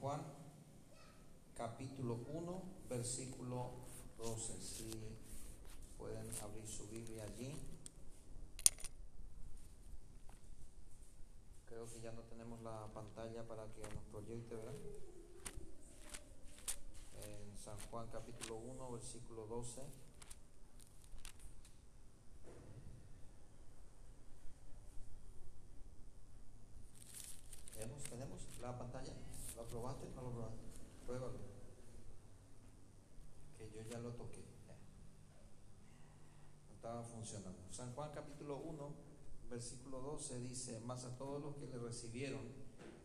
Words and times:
Juan, 0.00 0.22
capítulo 1.56 2.20
1, 2.28 2.62
versículo 2.88 3.72
12. 4.16 4.62
Si 4.62 4.90
pueden 5.98 6.30
abrir 6.40 6.68
su 6.68 6.86
Biblia 6.86 7.24
allí. 7.24 7.52
Creo 11.66 11.86
que 11.92 12.00
ya 12.00 12.12
no 12.12 12.20
tenemos 12.22 12.62
la 12.62 12.86
pantalla 12.94 13.42
para 13.48 13.64
que 13.72 13.82
nos 13.82 14.04
proyecte, 14.12 14.54
¿verdad? 14.54 14.74
En 17.24 17.58
San 17.58 17.76
Juan 17.90 18.06
capítulo 18.12 18.54
1, 18.54 18.92
versículo 18.92 19.46
12. 19.46 19.82
¿Tenemos, 27.74 28.02
¿Tenemos 28.04 28.40
la 28.60 28.78
pantalla? 28.78 29.17
¿Lo 29.68 29.80
probaste? 29.80 30.06
¿No 30.16 30.22
lo 30.22 30.30
probaste? 30.32 30.64
Pruébalo. 31.04 31.38
Que 33.58 33.70
yo 33.70 33.82
ya 33.82 33.98
lo 33.98 34.12
toqué. 34.12 34.42
No 36.68 36.74
estaba 36.74 37.02
funcionando. 37.02 37.58
San 37.70 37.92
Juan 37.92 38.10
capítulo 38.14 38.56
1, 38.56 38.94
versículo 39.50 40.00
12 40.00 40.40
dice, 40.40 40.80
más 40.80 41.04
a 41.04 41.18
todos 41.18 41.42
los 41.42 41.56
que 41.56 41.66
le 41.66 41.78
recibieron, 41.78 42.40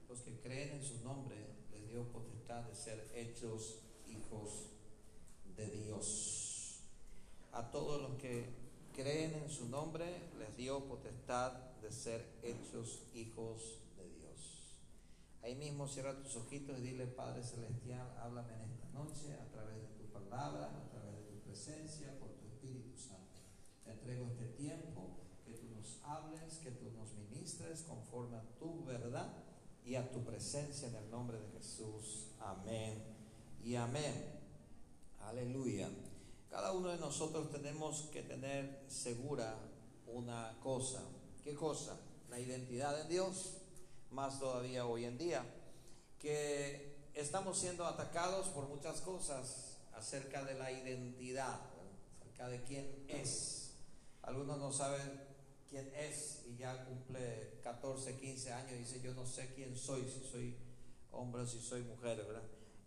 los 0.07 0.21
que 0.21 0.39
creen 0.39 0.77
en 0.77 0.83
su 0.83 1.03
nombre, 1.03 1.35
les 1.73 1.89
dio 1.89 2.07
potestad 2.13 2.63
de 2.63 2.75
ser 2.75 3.11
hechos 3.13 3.79
hijos 4.07 4.69
de 5.57 5.67
Dios. 5.67 6.79
A 7.51 7.71
todos 7.71 8.01
los 8.01 8.17
que 8.21 8.47
creen 8.95 9.33
en 9.33 9.49
su 9.49 9.67
nombre, 9.67 10.05
les 10.39 10.55
dio 10.55 10.85
potestad 10.85 11.51
de 11.81 11.91
ser 11.91 12.25
hechos 12.41 13.01
hijos 13.13 13.59
de 13.59 13.63
Dios. 13.65 13.82
Ahí 15.43 15.55
mismo 15.55 15.85
cierra 15.89 16.17
tus 16.17 16.37
ojitos 16.37 16.79
y 16.79 16.81
dile, 16.81 17.05
Padre 17.05 17.43
Celestial, 17.43 18.17
háblame 18.17 18.53
en 18.53 18.61
esta 18.71 18.87
noche 18.93 19.33
a 19.33 19.51
través 19.51 19.75
de 19.75 19.89
tu 19.97 20.05
palabra, 20.05 20.67
a 20.67 20.89
través 20.89 21.17
de 21.17 21.23
tu 21.23 21.39
presencia, 21.41 22.17
por 22.17 22.29
tu 22.29 22.47
Espíritu 22.47 22.97
Santo. 22.97 23.41
Te 23.83 23.91
entrego 23.91 24.25
este 24.27 24.45
tiempo, 24.45 25.17
que 25.45 25.51
tú 25.51 25.67
nos 25.75 25.99
hables, 26.05 26.59
que 26.63 26.71
tú 26.71 26.91
nos 26.91 27.13
ministres 27.15 27.81
conforme 27.81 28.37
a 28.37 28.43
tu 28.57 28.85
verdad 28.85 29.33
y 29.85 29.95
a 29.95 30.09
tu 30.13 30.23
presencia 30.23 30.87
en 30.87 30.95
el 30.95 31.11
nombre 31.11 31.37
de 31.37 31.49
Jesús. 31.57 32.29
Amén 32.39 33.03
y 33.61 33.75
amén. 33.75 34.39
Aleluya. 35.19 35.89
Cada 36.49 36.71
uno 36.71 36.87
de 36.87 36.99
nosotros 36.99 37.51
tenemos 37.51 38.03
que 38.13 38.21
tener 38.21 38.85
segura 38.87 39.57
una 40.07 40.57
cosa. 40.61 41.01
¿Qué 41.43 41.53
cosa? 41.53 41.99
La 42.29 42.39
identidad 42.39 42.95
de 42.95 43.09
Dios, 43.09 43.57
más 44.13 44.39
todavía 44.39 44.85
hoy 44.85 45.05
en 45.05 45.17
día, 45.17 45.45
que 46.19 47.09
estamos 47.13 47.57
siendo 47.57 47.85
atacados 47.85 48.47
por 48.49 48.67
muchas 48.67 49.01
cosas 49.01 49.77
acerca 49.93 50.43
de 50.43 50.55
la 50.55 50.71
identidad, 50.71 51.59
acerca 52.19 52.47
de 52.47 52.63
quién 52.63 53.05
es. 53.07 53.73
Algunos 54.21 54.57
no 54.57 54.71
saben 54.71 55.21
quién 55.69 55.91
es 55.95 56.43
y 56.47 56.55
ya 56.57 56.85
cumple 56.85 57.59
14, 57.63 58.17
15 58.17 58.53
años 58.53 58.71
y 58.71 58.75
dice 58.75 59.01
yo 59.01 59.13
no 59.13 59.25
sé 59.25 59.53
quién 59.53 59.75
soy, 59.75 60.03
si 60.03 60.27
soy 60.29 60.57
hombre 61.11 61.41
o 61.41 61.47
si 61.47 61.59
soy 61.59 61.81
mujer, 61.81 62.23
¿verdad? 62.25 62.43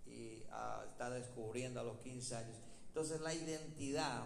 y 0.07 0.45
ah, 0.51 0.85
está 0.91 1.11
descubriendo 1.11 1.81
a 1.81 1.85
los 1.85 1.99
15 1.99 2.37
años. 2.37 2.57
Entonces 2.89 3.21
la 3.21 3.35
identidad, 3.35 4.25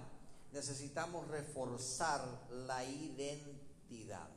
necesitamos 0.52 1.26
reforzar 1.28 2.22
la 2.50 2.84
identidad. 2.84 4.28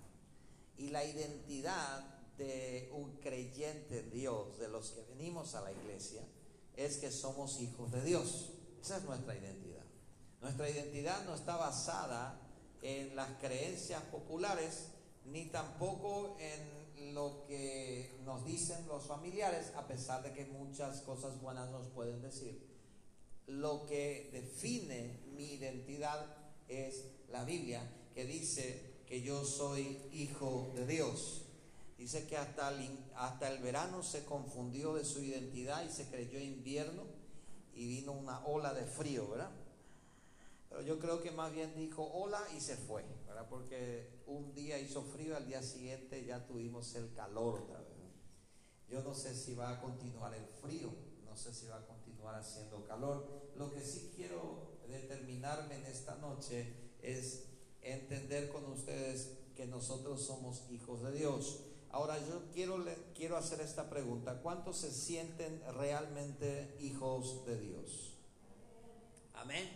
Y 0.78 0.90
la 0.90 1.04
identidad 1.04 2.04
de 2.38 2.90
un 2.94 3.18
creyente 3.18 4.00
en 4.00 4.12
Dios, 4.12 4.58
de 4.60 4.68
los 4.68 4.92
que 4.92 5.02
venimos 5.04 5.56
a 5.56 5.62
la 5.62 5.72
iglesia, 5.72 6.22
es 6.76 6.98
que 6.98 7.12
somos 7.12 7.60
hijos 7.62 7.92
de 7.92 8.04
Dios. 8.04 8.54
Esa 8.82 8.98
es 8.98 9.04
nuestra 9.04 9.36
identidad. 9.36 9.84
Nuestra 10.42 10.70
identidad 10.70 11.24
no 11.26 11.36
está 11.36 11.56
basada 11.56 12.40
en 12.82 13.16
las 13.16 13.30
creencias 13.40 14.04
populares, 14.04 14.90
ni 15.26 15.46
tampoco 15.46 16.36
en 16.40 17.14
lo 17.14 17.46
que 17.48 18.12
nos 18.26 18.46
dicen 18.46 18.88
los 18.88 19.06
familiares, 19.06 19.72
a 19.76 19.88
pesar 19.88 20.24
de 20.24 20.34
que 20.34 20.46
muchas 20.46 21.02
cosas 21.02 21.40
buenas 21.42 21.70
nos 21.70 21.88
pueden 21.90 22.22
decir. 22.22 22.62
Lo 23.48 23.86
que 23.86 24.30
define 24.34 25.20
mi 25.36 25.54
identidad 25.54 26.36
es 26.68 27.06
la 27.30 27.44
Biblia, 27.44 27.82
que 28.14 28.26
dice 28.26 28.94
que 29.06 29.22
yo 29.22 29.46
soy 29.46 29.98
hijo 30.12 30.72
de 30.76 30.88
Dios. 30.88 31.43
Dice 32.04 32.28
que 32.28 32.36
hasta 32.36 32.68
el, 32.68 33.00
hasta 33.16 33.50
el 33.50 33.64
verano 33.64 34.04
se 34.04 34.26
confundió 34.26 34.94
de 34.94 35.06
su 35.06 35.24
identidad 35.24 35.86
y 35.86 35.90
se 35.90 36.10
creyó 36.10 36.38
invierno 36.38 37.04
y 37.74 37.88
vino 37.88 38.12
una 38.12 38.46
ola 38.46 38.74
de 38.74 38.84
frío, 38.84 39.30
¿verdad? 39.30 39.52
Pero 40.68 40.82
yo 40.82 41.00
creo 41.00 41.24
que 41.24 41.32
más 41.32 41.54
bien 41.54 41.74
dijo 41.78 42.04
hola 42.04 42.42
y 42.58 42.60
se 42.60 42.76
fue, 42.76 43.06
¿verdad? 43.26 43.48
Porque 43.50 44.20
un 44.28 44.54
día 44.54 44.78
hizo 44.80 45.02
frío, 45.02 45.38
al 45.38 45.48
día 45.48 45.64
siguiente 45.64 46.26
ya 46.26 46.46
tuvimos 46.46 46.94
el 46.96 47.14
calor. 47.14 47.62
Yo 48.90 49.02
no 49.02 49.16
sé 49.16 49.34
si 49.34 49.56
va 49.56 49.70
a 49.70 49.80
continuar 49.80 50.34
el 50.34 50.46
frío, 50.62 50.90
no 51.24 51.38
sé 51.38 51.54
si 51.54 51.68
va 51.68 51.78
a 51.78 51.88
continuar 51.88 52.36
haciendo 52.36 52.84
calor. 52.86 53.26
Lo 53.56 53.72
que 53.72 53.80
sí 53.80 54.12
quiero 54.14 54.74
determinarme 54.90 55.78
en 55.78 55.86
esta 55.86 56.16
noche 56.18 56.74
es 57.02 57.46
entender 57.82 58.52
con 58.52 58.66
ustedes 58.66 59.38
que 59.56 59.68
nosotros 59.68 60.22
somos 60.22 60.70
hijos 60.70 61.02
de 61.02 61.14
Dios. 61.14 61.70
Ahora 61.94 62.18
yo 62.18 62.42
quiero, 62.52 62.84
quiero 63.14 63.38
hacer 63.38 63.62
esta 63.62 63.88
pregunta. 63.88 64.40
¿Cuántos 64.42 64.78
se 64.78 64.92
sienten 64.92 65.62
realmente 65.78 66.76
hijos 66.80 67.46
de 67.46 67.60
Dios? 67.60 68.14
Amén. 69.36 69.70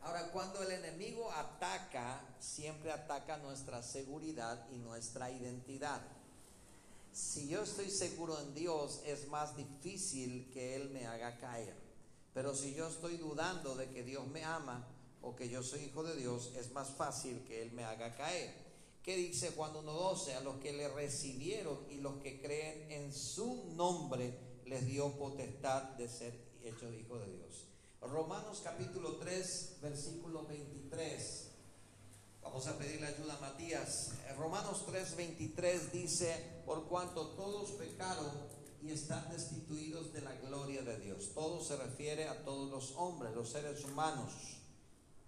Ahora, 0.00 0.32
cuando 0.32 0.62
el 0.62 0.72
enemigo 0.72 1.30
ataca, 1.30 2.20
siempre 2.40 2.90
ataca 2.90 3.36
nuestra 3.36 3.82
seguridad 3.82 4.66
y 4.72 4.78
nuestra 4.78 5.30
identidad. 5.30 6.00
Si 7.12 7.48
yo 7.48 7.64
estoy 7.64 7.90
seguro 7.90 8.40
en 8.40 8.54
Dios, 8.54 9.02
es 9.04 9.28
más 9.28 9.54
difícil 9.54 10.50
que 10.54 10.74
Él 10.74 10.88
me 10.88 11.06
haga 11.06 11.36
caer. 11.36 11.76
Pero 12.32 12.54
si 12.54 12.74
yo 12.74 12.88
estoy 12.88 13.18
dudando 13.18 13.74
de 13.74 13.90
que 13.90 14.02
Dios 14.02 14.26
me 14.28 14.42
ama 14.42 14.88
o 15.20 15.36
que 15.36 15.50
yo 15.50 15.62
soy 15.62 15.80
hijo 15.80 16.02
de 16.02 16.16
Dios, 16.16 16.52
es 16.56 16.72
más 16.72 16.88
fácil 16.88 17.44
que 17.44 17.60
Él 17.60 17.72
me 17.72 17.84
haga 17.84 18.16
caer. 18.16 18.61
¿Qué 19.02 19.16
dice 19.16 19.50
Juan 19.56 19.74
1.12? 19.74 20.36
A 20.36 20.40
los 20.40 20.56
que 20.56 20.72
le 20.72 20.88
recibieron 20.88 21.76
y 21.90 21.96
los 21.96 22.22
que 22.22 22.40
creen 22.40 22.92
en 22.92 23.12
su 23.12 23.64
nombre, 23.74 24.38
les 24.64 24.86
dio 24.86 25.10
potestad 25.18 25.82
de 25.96 26.08
ser 26.08 26.32
hechos 26.62 26.94
hijos 26.94 27.18
de 27.26 27.32
Dios. 27.32 27.66
Romanos 28.00 28.60
capítulo 28.62 29.16
3, 29.16 29.78
versículo 29.82 30.46
23. 30.46 31.48
Vamos 32.42 32.66
a 32.68 32.78
pedirle 32.78 33.08
ayuda 33.08 33.34
a 33.34 33.40
Matías. 33.40 34.12
Romanos 34.38 34.84
3, 34.86 35.16
23 35.16 35.92
dice, 35.92 36.62
por 36.64 36.86
cuanto 36.86 37.30
todos 37.30 37.72
pecaron 37.72 38.30
y 38.82 38.92
están 38.92 39.28
destituidos 39.30 40.12
de 40.12 40.22
la 40.22 40.34
gloria 40.36 40.82
de 40.82 40.98
Dios. 41.00 41.30
Todo 41.34 41.60
se 41.60 41.76
refiere 41.76 42.28
a 42.28 42.44
todos 42.44 42.70
los 42.70 42.92
hombres, 42.96 43.34
los 43.34 43.50
seres 43.50 43.84
humanos, 43.84 44.32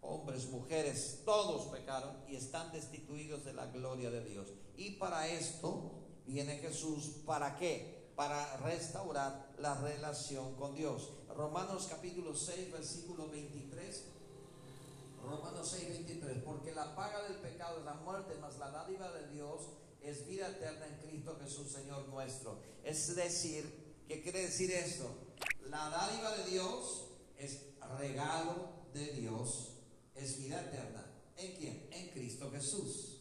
hombres, 0.05 0.49
mujeres, 0.51 1.23
todos 1.25 1.67
pecaron 1.67 2.17
y 2.29 2.37
están 2.37 2.71
destituidos 2.73 3.45
de 3.45 3.53
la 3.53 3.67
gloria 3.67 4.11
de 4.11 4.25
Dios. 4.25 4.49
Y 4.77 4.93
para 4.93 5.29
esto 5.29 5.93
viene 6.27 6.59
Jesús, 6.59 7.23
¿para 7.27 7.57
qué? 7.57 8.13
Para 8.17 8.57
restaurar 8.59 9.53
la 9.59 9.75
relación 9.75 10.55
con 10.55 10.75
Dios. 10.75 11.11
Romanos 11.35 11.87
capítulo 11.91 12.35
6, 12.35 12.73
versículo 12.73 13.29
23. 13.29 14.05
Romanos 15.25 15.69
6, 15.71 15.89
23. 15.89 16.43
Porque 16.45 16.73
la 16.73 16.95
paga 16.95 17.23
del 17.25 17.39
pecado 17.39 17.79
es 17.79 17.85
la 17.85 17.95
muerte, 17.95 18.35
mas 18.41 18.59
la 18.59 18.71
dádiva 18.71 19.11
de 19.13 19.29
Dios 19.29 19.63
es 20.03 20.27
vida 20.27 20.49
eterna 20.49 20.87
en 20.87 21.09
Cristo 21.09 21.37
Jesús, 21.43 21.73
Señor 21.73 22.07
nuestro. 22.09 22.61
Es 22.85 23.17
decir, 23.17 24.05
¿qué 24.07 24.23
quiere 24.23 24.43
decir 24.43 24.71
esto? 24.71 25.09
La 25.71 25.89
dádiva 25.89 26.37
de 26.37 26.51
Dios 26.51 27.07
es 27.39 27.63
regalo 27.99 28.85
de 28.93 29.13
Dios, 29.13 29.74
es 30.15 30.39
vida 30.39 30.61
eterna. 30.61 31.05
¿En 31.37 31.57
quién? 31.57 31.89
En 31.91 32.09
Cristo 32.11 32.51
Jesús. 32.51 33.15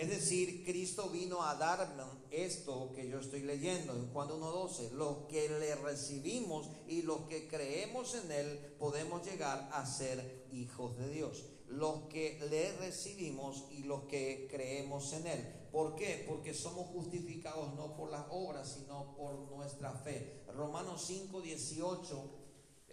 Es 0.00 0.08
decir, 0.08 0.64
Cristo 0.64 1.10
vino 1.10 1.42
a 1.42 1.56
darme 1.56 2.04
esto 2.30 2.90
que 2.94 3.06
yo 3.06 3.18
estoy 3.18 3.42
leyendo 3.42 3.92
en 3.92 4.10
Juan 4.10 4.30
1.12. 4.30 4.92
Los 4.92 5.26
que 5.28 5.46
le 5.50 5.74
recibimos 5.74 6.70
y 6.88 7.02
los 7.02 7.28
que 7.28 7.46
creemos 7.48 8.14
en 8.14 8.32
Él 8.32 8.58
podemos 8.78 9.26
llegar 9.26 9.68
a 9.74 9.84
ser 9.84 10.46
hijos 10.52 10.96
de 10.96 11.10
Dios. 11.10 11.44
Los 11.68 12.08
que 12.08 12.40
le 12.48 12.72
recibimos 12.78 13.66
y 13.70 13.82
los 13.82 14.04
que 14.04 14.48
creemos 14.50 15.12
en 15.12 15.26
Él. 15.26 15.60
¿Por 15.70 15.94
qué? 15.96 16.24
Porque 16.26 16.54
somos 16.54 16.86
justificados 16.88 17.74
no 17.74 17.94
por 17.94 18.10
las 18.10 18.24
obras, 18.30 18.72
sino 18.72 19.14
por 19.16 19.34
nuestra 19.50 19.92
fe. 19.92 20.44
Romanos 20.56 21.10
5.18. 21.10 22.39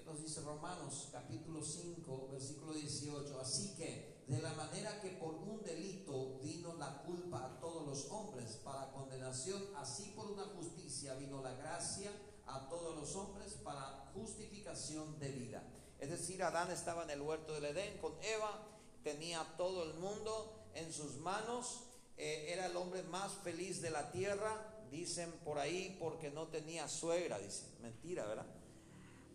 ¿Qué 0.08 0.14
nos 0.14 0.24
dice 0.24 0.40
Romanos 0.40 1.10
capítulo 1.12 1.62
5, 1.62 2.30
versículo 2.32 2.72
18? 2.72 3.42
Así 3.42 3.76
que 3.76 4.24
de 4.26 4.42
la 4.42 4.54
manera 4.54 5.02
que 5.02 5.10
por 5.10 5.36
un 5.36 5.62
delito 5.66 6.40
vino 6.42 6.76
la 6.76 7.04
culpa 7.04 7.44
a 7.44 7.60
todos 7.60 7.86
los 7.86 8.10
hombres 8.10 8.54
para 8.64 8.90
condenación, 8.94 9.62
así 9.76 10.14
por 10.16 10.32
una 10.32 10.46
justicia 10.46 11.14
vino 11.16 11.42
la 11.42 11.52
gracia 11.56 12.10
a 12.46 12.70
todos 12.70 12.96
los 12.96 13.18
hombres 13.18 13.56
para 13.56 14.10
justificación 14.14 15.20
de 15.20 15.30
vida. 15.30 15.62
Es 16.00 16.10
decir, 16.10 16.42
Adán 16.42 16.72
estaba 16.72 17.04
en 17.04 17.10
el 17.10 17.22
huerto 17.22 17.52
del 17.52 17.66
Edén 17.66 17.98
con 17.98 18.14
Eva, 18.24 18.66
tenía 19.04 19.46
todo 19.58 19.84
el 19.84 19.96
mundo 19.96 20.70
en 20.74 20.94
sus 20.94 21.18
manos, 21.18 21.84
eh, 22.16 22.46
era 22.54 22.68
el 22.68 22.78
hombre 22.78 23.04
más 23.04 23.34
feliz 23.44 23.82
de 23.82 23.90
la 23.90 24.10
tierra, 24.10 24.86
dicen 24.90 25.30
por 25.44 25.60
ahí, 25.60 25.98
porque 26.00 26.32
no 26.32 26.48
tenía 26.48 26.88
suegra, 26.88 27.40
dicen. 27.40 27.76
Mentira, 27.82 28.26
¿verdad? 28.26 28.57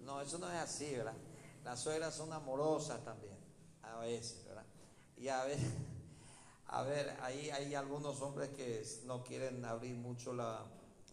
No, 0.02 0.20
eso 0.20 0.38
no 0.38 0.50
es 0.50 0.58
así, 0.58 0.94
¿verdad? 0.94 1.14
Las 1.64 1.80
suegras 1.80 2.14
son 2.14 2.32
amorosas 2.32 3.04
también, 3.04 3.36
a 3.82 3.98
veces, 3.98 4.44
¿verdad? 4.44 4.64
Y 5.16 5.28
a 5.28 5.44
ver, 5.44 5.58
a 6.66 6.82
ver, 6.82 7.16
ahí 7.22 7.50
hay 7.50 7.74
algunos 7.74 8.20
hombres 8.20 8.50
que 8.50 8.84
no 9.04 9.22
quieren 9.22 9.64
abrir 9.64 9.94
mucho 9.94 10.32
la, 10.32 10.64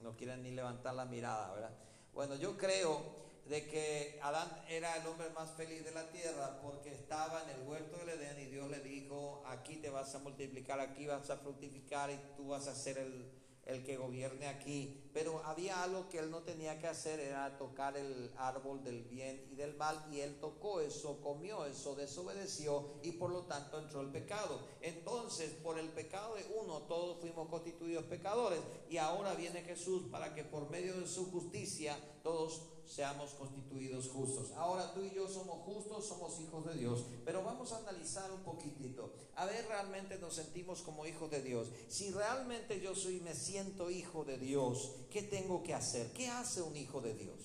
no 0.02 0.16
quieren 0.16 0.42
ni 0.44 0.52
levantar 0.52 0.96
la 0.96 1.06
mirada, 1.06 1.54
¿verdad? 1.54 1.72
Bueno, 2.14 2.36
yo 2.36 2.58
creo 2.58 3.20
de 3.46 3.68
que 3.68 4.20
Adán 4.22 4.48
era 4.68 4.96
el 4.98 5.08
hombre 5.08 5.30
más 5.32 5.52
feliz 5.52 5.84
de 5.84 5.92
la 5.92 6.10
tierra 6.12 6.60
porque 6.62 6.94
estaba 6.94 7.44
en 7.44 7.50
el 7.50 7.68
huerto 7.68 7.98
del 7.98 8.10
Edén 8.10 8.40
y 8.40 8.46
Dios 8.46 8.70
le 8.70 8.80
dijo, 8.80 9.44
aquí 9.48 9.78
te 9.78 9.90
vas 9.90 10.14
a 10.14 10.20
multiplicar, 10.20 10.80
aquí 10.80 11.08
vas 11.08 11.30
a 11.30 11.38
fructificar 11.38 12.12
y 12.12 12.20
tú 12.38 12.50
vas 12.50 12.68
a 12.68 12.76
ser 12.76 13.00
el, 13.00 13.32
el 13.70 13.84
que 13.84 13.98
gobierne 13.98 14.48
aquí. 14.48 14.96
Pero 15.14 15.42
había 15.46 15.84
algo 15.84 16.08
que 16.10 16.20
él 16.20 16.30
no 16.30 16.44
tenía 16.44 16.80
que 16.80 16.88
hacer, 16.88 17.20
era 17.20 17.58
tocar 17.58 17.98
el 17.98 18.32
árbol 18.38 18.84
del 18.84 19.04
bien 19.04 19.48
y 19.52 19.56
del 19.56 19.76
mal. 19.76 20.06
Y 20.12 20.20
él 20.20 20.40
tocó 20.40 20.82
eso, 20.82 21.20
comió 21.22 21.66
eso, 21.66 21.96
desobedeció 21.96 23.00
y 23.04 23.14
por 23.14 23.32
lo 23.32 23.44
tanto 23.44 23.80
entró 23.80 24.02
el 24.02 24.12
pecado. 24.12 24.60
Entonces, 24.82 25.52
por 25.64 25.80
el 25.80 25.90
pecado 25.90 26.36
de 26.36 26.46
uno, 26.62 26.84
todos 26.84 27.20
fuimos 27.20 27.50
constituidos 27.50 28.06
pecadores. 28.06 28.60
Y 28.90 28.98
ahora 28.98 29.34
viene 29.36 29.62
Jesús 29.62 30.04
para 30.12 30.34
que 30.34 30.44
por 30.44 30.70
medio 30.70 31.00
de 31.00 31.08
su 31.08 31.32
justicia 31.32 31.98
todos 32.24 32.79
seamos 32.90 33.32
constituidos 33.36 34.10
justos. 34.10 34.52
Ahora 34.54 34.92
tú 34.94 35.04
y 35.04 35.12
yo 35.12 35.28
somos 35.28 35.60
justos, 35.60 36.08
somos 36.08 36.40
hijos 36.40 36.66
de 36.66 36.74
Dios, 36.74 37.06
pero 37.24 37.44
vamos 37.44 37.72
a 37.72 37.78
analizar 37.78 38.32
un 38.32 38.42
poquitito, 38.42 39.14
a 39.36 39.46
ver 39.46 39.68
realmente 39.68 40.18
nos 40.18 40.36
sentimos 40.36 40.82
como 40.82 41.06
hijos 41.06 41.30
de 41.30 41.44
Dios. 41.44 41.68
Si 41.88 42.10
realmente 42.10 42.82
yo 42.82 42.96
soy, 42.96 43.20
me 43.22 43.36
siento 43.36 43.92
hijo 43.92 44.26
de 44.26 44.38
Dios, 44.38 44.96
¿qué 45.12 45.22
tengo 45.22 45.62
que 45.62 45.76
hacer? 45.76 46.12
¿Qué 46.14 46.30
hace 46.30 46.64
un 46.64 46.76
hijo 46.76 47.00
de 47.00 47.14
Dios? 47.14 47.38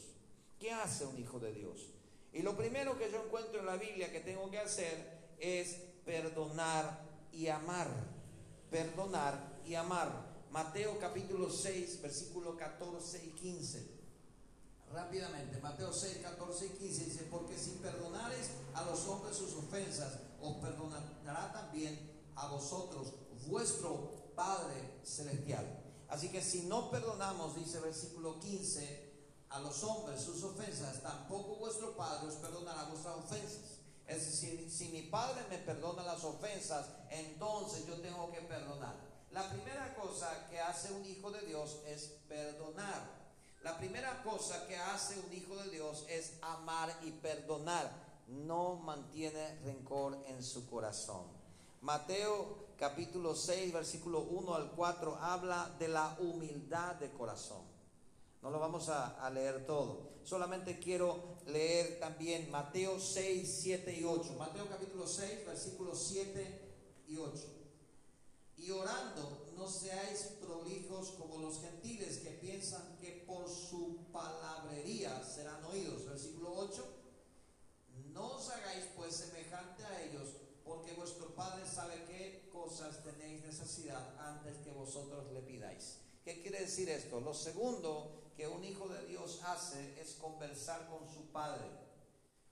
¿Qué 0.59 0.73
hace 0.73 1.05
un 1.05 1.19
hijo 1.19 1.39
de 1.39 1.53
Dios? 1.53 1.91
Y 2.33 2.41
lo 2.41 2.57
primero 2.57 2.99
que 2.99 3.13
yo 3.13 3.23
encuentro 3.23 3.61
en 3.61 3.67
la 3.67 3.77
Biblia 3.77 4.11
que 4.11 4.21
tengo 4.21 4.51
que 4.51 4.59
hacer 4.59 5.35
es 5.39 5.77
perdonar 6.07 7.07
y 7.33 7.49
amar. 7.49 7.89
Perdonar 8.71 9.61
y 9.67 9.75
amar. 9.75 10.33
Mateo 10.51 10.99
capítulo 10.99 11.51
6, 11.51 12.01
versículo 12.01 12.57
14 12.57 13.25
y 13.27 13.31
15 13.31 13.94
rápidamente. 14.95 15.61
Mateo 15.61 15.93
6, 15.93 16.19
14 16.23 16.67
y 16.67 16.69
15 16.71 17.05
dice, 17.05 17.29
porque 17.31 17.59
si 17.59 17.73
perdonares 17.73 18.51
a 18.75 18.85
los 18.85 19.07
hombres 19.07 19.37
sus 19.37 19.55
ofensas, 19.55 20.19
os 20.41 20.57
perdonará 20.57 21.53
también 21.53 22.13
a 22.37 22.47
vosotros 22.49 23.13
vuestro 23.47 24.33
Padre 24.35 25.01
Celestial. 25.05 25.83
Así 26.09 26.31
que 26.31 26.43
si 26.43 26.63
no 26.63 26.91
perdonamos, 26.91 27.57
dice 27.57 27.81
versículo 27.81 28.39
15, 28.41 29.13
a 29.51 29.61
los 29.61 29.83
hombres 29.85 30.21
sus 30.21 30.43
ofensas, 30.43 31.03
tampoco 31.03 31.57
vuestro 31.57 31.97
Padre 31.97 32.29
os 32.29 32.35
perdonará 32.35 32.85
vuestras 32.85 33.17
ofensas. 33.17 33.81
Es 34.07 34.27
decir, 34.27 34.71
si 34.71 34.89
mi 34.89 35.03
Padre 35.03 35.43
me 35.49 35.59
perdona 35.59 36.03
las 36.03 36.23
ofensas, 36.25 36.87
entonces 37.11 37.87
yo 37.87 38.01
tengo 38.01 38.31
que 38.31 38.43
perdonar. 38.43 38.95
La 39.31 39.49
primera 39.49 39.95
cosa 39.95 40.47
que 40.49 40.61
hace 40.61 40.93
un 40.93 41.05
hijo 41.05 41.31
de 41.31 41.41
Dios 41.47 41.81
es 41.87 42.03
perdonar. 42.29 43.24
La 43.65 43.79
primera 43.79 44.23
cosa 44.23 44.67
que 44.69 44.77
hace 44.77 45.19
un 45.19 45.33
hijo 45.33 45.57
de 45.57 45.71
Dios 45.71 46.05
es 46.11 46.35
amar 46.43 46.95
y 47.03 47.13
perdonar. 47.13 47.91
No 48.29 48.77
mantiene 48.77 49.59
rencor 49.65 50.19
en 50.29 50.43
su 50.43 50.69
corazón. 50.69 51.25
Mateo 51.81 52.75
capítulo 52.79 53.35
6, 53.35 53.73
versículo 53.73 54.21
1 54.21 54.55
al 54.55 54.71
4 54.73 55.17
habla 55.19 55.75
de 55.79 55.89
la 55.89 56.15
humildad 56.21 56.97
de 56.97 57.11
corazón. 57.13 57.63
No 58.43 58.51
lo 58.51 58.61
vamos 58.61 58.91
a, 58.91 59.25
a, 59.25 59.31
leer 59.31 59.65
todo. 59.65 60.11
Solamente 60.25 60.79
quiero 60.79 61.39
leer 61.47 61.99
también 61.99 62.51
Mateo 62.51 63.01
6, 63.01 63.61
7 63.63 63.97
y 63.99 64.05
8. 64.05 64.35
Mateo 64.39 64.69
capítulo 64.69 65.07
6, 65.07 65.47
versículos 65.47 66.07
7 66.07 66.61
y 67.09 67.17
8. 67.17 67.54
Y 68.65 68.71
orando 68.71 69.53
no 69.57 69.69
seáis 69.69 70.37
prolijos 70.41 71.11
como 71.19 71.37
los 71.37 71.61
gentiles 71.61 72.19
que 72.19 72.31
piensan 72.31 72.97
que 72.99 73.25
por 73.27 73.47
su 73.47 74.07
palabrería 74.11 75.23
serán 75.23 75.63
oídos. 75.67 76.07
Versículo 76.07 76.51
8. 76.55 76.83
No 78.15 78.37
os 78.37 78.49
hagáis 78.49 78.87
pues 78.97 79.17
semejante 79.17 79.85
a 79.85 80.03
ellos, 80.05 80.31
porque 80.65 80.95
vuestro 80.95 81.35
Padre 81.35 81.67
sabe 81.67 82.07
qué 82.07 82.49
cosas 82.51 83.03
tenéis 83.03 83.45
necesidad 83.45 84.19
antes 84.19 84.57
que 84.59 84.71
vosotros 84.71 85.31
le 85.33 85.43
pidáis. 85.43 85.99
¿Qué 86.25 86.41
quiere 86.41 86.61
decir 86.61 86.89
esto? 86.89 87.21
Lo 87.21 87.35
segundo 87.35 88.31
que 88.35 88.49
un 88.49 88.65
hijo 88.65 88.89
de 88.89 89.07
Dios 89.07 89.41
hace 89.45 90.01
es 90.01 90.15
conversar 90.15 90.89
con 90.89 91.07
su 91.13 91.31
Padre. 91.33 91.67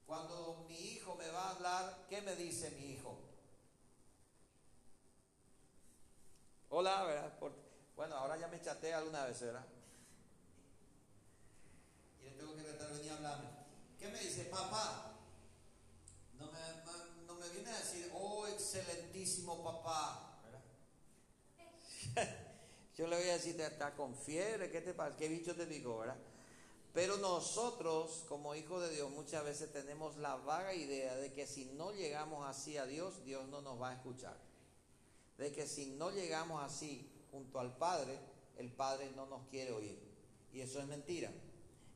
Cuando 0.05 0.67
mi 0.69 0.79
hijo 0.79 1.14
me 1.14 1.29
va 1.31 1.44
a 1.44 1.50
hablar, 1.53 2.06
¿qué 2.11 2.20
me 2.20 2.37
dice 2.37 2.70
mi 2.73 2.93
hijo? 2.93 3.31
Hola, 6.74 7.04
¿verdad? 7.04 7.30
bueno, 7.94 8.16
ahora 8.16 8.38
ya 8.38 8.48
me 8.48 8.58
chateé 8.58 8.94
alguna 8.94 9.26
vez, 9.26 9.42
¿verdad? 9.42 9.66
Y 12.19 12.24
le 12.24 12.30
tengo 12.30 12.56
que 12.56 12.62
tratar 12.62 12.88
de 12.88 12.96
venir 12.96 13.12
a 13.12 13.16
hablarme. 13.16 13.48
¿Qué 13.98 14.08
me 14.08 14.19
dice? 14.19 14.44
Papá, 14.44 15.12
no 16.38 16.46
me, 16.46 17.26
no 17.26 17.34
me 17.34 17.48
viene 17.50 17.69
a 17.69 17.78
decir, 17.78 18.10
oh, 18.14 18.46
excelentísimo 18.46 19.62
papá, 19.62 20.40
¿verdad? 20.44 22.30
Yo 22.96 23.06
le 23.06 23.18
voy 23.18 23.28
a 23.28 23.34
decir, 23.34 23.60
está 23.60 23.94
con 23.94 24.16
fiebre, 24.16 24.70
¿qué 24.70 24.80
te 24.80 24.94
pasa? 24.94 25.14
¿Qué 25.14 25.28
bicho 25.28 25.54
te 25.54 25.66
digo, 25.66 25.98
verdad? 25.98 26.16
Pero 26.94 27.18
nosotros, 27.18 28.25
como 28.30 28.54
hijos 28.54 28.80
de 28.80 28.94
Dios, 28.94 29.10
muchas 29.10 29.44
veces 29.44 29.70
tenemos 29.75 30.16
la 30.16 30.36
vaga 30.36 30.72
idea 30.72 31.16
de 31.16 31.34
que 31.34 31.46
si 31.46 31.66
no 31.66 31.92
llegamos 31.92 32.48
así 32.48 32.78
a 32.78 32.86
Dios, 32.86 33.26
Dios 33.26 33.46
no 33.48 33.60
nos 33.60 33.78
va 33.78 33.90
a 33.90 33.94
escuchar 33.96 34.51
de 35.42 35.52
que 35.52 35.66
si 35.66 35.86
no 35.86 36.10
llegamos 36.10 36.62
así 36.62 37.10
junto 37.32 37.58
al 37.58 37.76
Padre, 37.76 38.16
el 38.58 38.70
Padre 38.70 39.10
no 39.16 39.26
nos 39.26 39.48
quiere 39.48 39.72
oír. 39.72 39.98
Y 40.52 40.60
eso 40.60 40.80
es 40.80 40.86
mentira. 40.86 41.32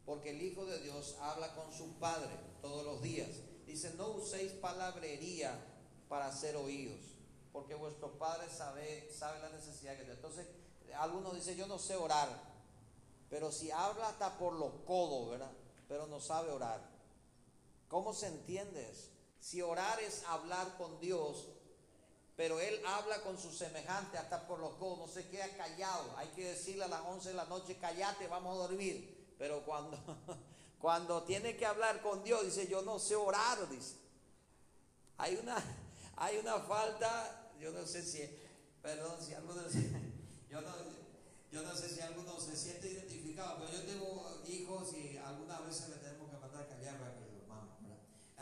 Porque 0.04 0.30
el 0.30 0.42
Hijo 0.42 0.66
de 0.66 0.80
Dios 0.80 1.16
habla 1.20 1.54
con 1.54 1.72
su 1.72 1.94
Padre 2.00 2.34
todos 2.60 2.84
los 2.84 3.02
días. 3.02 3.30
Dice, 3.64 3.94
no 3.94 4.08
uséis 4.08 4.50
palabrería 4.52 5.56
para 6.08 6.32
ser 6.32 6.56
oídos, 6.56 7.00
porque 7.52 7.74
vuestro 7.74 8.18
Padre 8.18 8.48
sabe, 8.50 9.08
sabe 9.12 9.40
la 9.40 9.50
necesidad 9.50 9.92
que 9.92 10.02
tiene. 10.02 10.14
Entonces, 10.14 10.46
algunos 10.98 11.34
dicen, 11.34 11.56
yo 11.56 11.68
no 11.68 11.78
sé 11.78 11.94
orar, 11.94 12.28
pero 13.30 13.52
si 13.52 13.70
habla 13.70 14.08
hasta 14.08 14.38
por 14.38 14.54
los 14.54 14.72
codos, 14.86 15.30
¿verdad? 15.30 15.52
Pero 15.88 16.08
no 16.08 16.20
sabe 16.20 16.50
orar. 16.50 16.80
¿Cómo 17.88 18.12
se 18.12 18.26
entiende 18.26 18.90
eso? 18.90 19.10
Si 19.40 19.62
orar 19.62 20.00
es 20.00 20.24
hablar 20.24 20.76
con 20.76 20.98
Dios, 20.98 21.48
pero 22.36 22.60
él 22.60 22.80
habla 22.86 23.22
con 23.22 23.38
su 23.38 23.50
semejante 23.50 24.18
hasta 24.18 24.46
por 24.46 24.58
los 24.58 24.74
codos, 24.74 24.98
no 24.98 25.08
se 25.08 25.26
queda 25.28 25.48
callado. 25.56 26.14
Hay 26.18 26.28
que 26.28 26.50
decirle 26.50 26.84
a 26.84 26.88
las 26.88 27.00
11 27.00 27.30
de 27.30 27.34
la 27.34 27.46
noche, 27.46 27.78
callate, 27.78 28.28
vamos 28.28 28.54
a 28.54 28.68
dormir. 28.68 29.34
Pero 29.38 29.64
cuando, 29.64 29.98
cuando 30.78 31.22
tiene 31.22 31.56
que 31.56 31.64
hablar 31.64 32.02
con 32.02 32.22
Dios, 32.22 32.44
dice, 32.44 32.68
yo 32.68 32.82
no 32.82 32.98
sé 32.98 33.16
orar, 33.16 33.66
dice. 33.70 33.96
Hay 35.16 35.36
una, 35.36 35.56
hay 36.16 36.36
una 36.36 36.58
falta, 36.58 37.52
yo 37.58 37.72
no 37.72 37.86
sé 37.86 38.02
si, 38.04 38.22
perdón, 38.82 39.16
si 39.18 39.32
algunos, 39.32 39.72
yo 40.50 40.60
no, 40.60 40.72
yo 41.50 41.62
no 41.62 41.74
sé 41.74 41.88
si 41.88 42.00
alguno 42.02 42.38
se 42.38 42.54
siente 42.54 42.90
identificado, 42.90 43.60
pero 43.60 43.72
yo 43.72 43.86
tengo 43.86 44.42
hijos 44.46 44.94
y 44.94 45.16
algunas 45.16 45.64
veces 45.64 45.88
le 45.88 45.96
tenemos 45.96 46.30
que 46.30 46.36
mandar 46.36 46.64
a 46.64 46.68
callar 46.68 46.98
para 46.98 47.14
que 47.14 47.24
hermanos, 47.40 47.78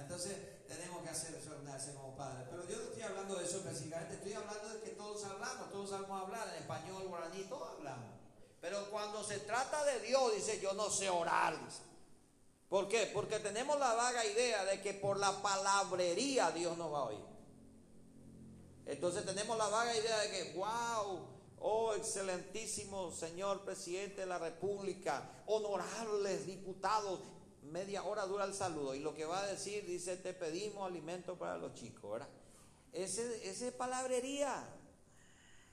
Entonces, 0.04 0.37
tenemos 0.68 1.02
que 1.02 1.08
hacer 1.08 1.34
eso 1.34 1.54
como 1.94 2.16
padres. 2.16 2.46
Pero 2.50 2.68
yo 2.68 2.76
no 2.76 2.82
estoy 2.84 3.02
hablando 3.02 3.34
de 3.37 3.44
eso 3.44 3.56
específicamente, 3.58 4.14
estoy 4.14 4.32
hablando 4.34 4.68
de 4.68 4.80
que 4.80 4.90
todos 4.90 5.25
hablamos, 5.25 5.70
todos 5.70 5.90
sabemos 5.90 6.23
hablar, 6.23 6.49
en 6.49 6.62
español, 6.62 7.08
guaraní, 7.08 7.42
todos 7.44 7.68
hablamos. 7.70 8.11
Pero 8.61 8.90
cuando 8.90 9.25
se 9.25 9.40
trata 9.40 9.84
de 9.84 10.00
Dios, 10.00 10.34
dice, 10.34 10.61
yo 10.61 10.73
no 10.75 10.90
sé 10.90 11.11
orar. 11.11 11.58
¿Por 12.68 12.88
qué? 12.88 13.11
Porque 13.12 13.38
tenemos 13.40 13.78
la 13.78 13.94
vaga 13.94 14.25
idea 14.25 14.64
de 14.64 14.80
que 14.80 14.94
por 14.94 15.18
la 15.18 15.42
palabrería 15.42 16.50
Dios 16.50 16.76
nos 16.76 16.92
va 16.92 16.99
a 16.99 17.04
oír. 17.04 17.25
Entonces 18.87 19.25
tenemos 19.25 19.56
la 19.56 19.68
vaga 19.68 19.96
idea 19.96 20.18
de 20.18 20.30
que, 20.30 20.52
wow, 20.54 21.28
oh 21.61 21.94
excelentísimo 21.94 23.11
señor 23.11 23.64
presidente 23.64 24.23
de 24.23 24.26
la 24.26 24.38
República, 24.38 25.30
honorables 25.46 26.46
diputados, 26.46 27.20
media 27.64 28.04
hora 28.04 28.26
dura 28.26 28.44
el 28.44 28.54
saludo 28.54 28.94
y 28.94 29.00
lo 29.00 29.14
que 29.14 29.25
va 29.25 29.42
a 29.42 29.47
decir 29.47 29.85
dice, 29.87 30.16
te 30.16 30.33
pedimos 30.33 30.88
alimento 30.88 31.37
para 31.37 31.56
los 31.56 31.75
chicos, 31.75 32.12
¿verdad? 32.12 32.28
Ese, 32.92 33.49
es 33.49 33.73
palabrería. 33.73 34.64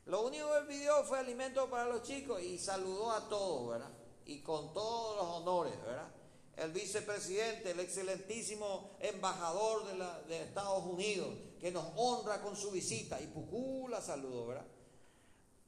Lo 0.05 0.25
único 0.25 0.47
que 0.53 0.73
pidió 0.73 1.03
fue 1.03 1.19
alimento 1.19 1.69
para 1.69 1.85
los 1.85 2.01
chicos 2.01 2.41
y 2.41 2.57
saludó 2.57 3.11
a 3.11 3.29
todos, 3.29 3.69
¿verdad? 3.69 3.91
Y 4.25 4.39
con 4.41 4.73
todos 4.73 5.17
los 5.17 5.25
honores, 5.25 5.79
¿verdad? 5.83 6.09
El 6.57 6.71
vicepresidente, 6.71 7.71
el 7.71 7.79
excelentísimo 7.79 8.97
embajador 8.99 9.85
de, 9.85 9.97
la, 9.97 10.21
Estados 10.29 10.83
Unidos, 10.85 11.29
que 11.59 11.71
nos 11.71 11.85
honra 11.95 12.41
con 12.41 12.55
su 12.55 12.71
visita. 12.71 13.21
Y 13.21 13.27
Pucula 13.27 14.01
saludo, 14.01 14.47
¿verdad? 14.47 14.65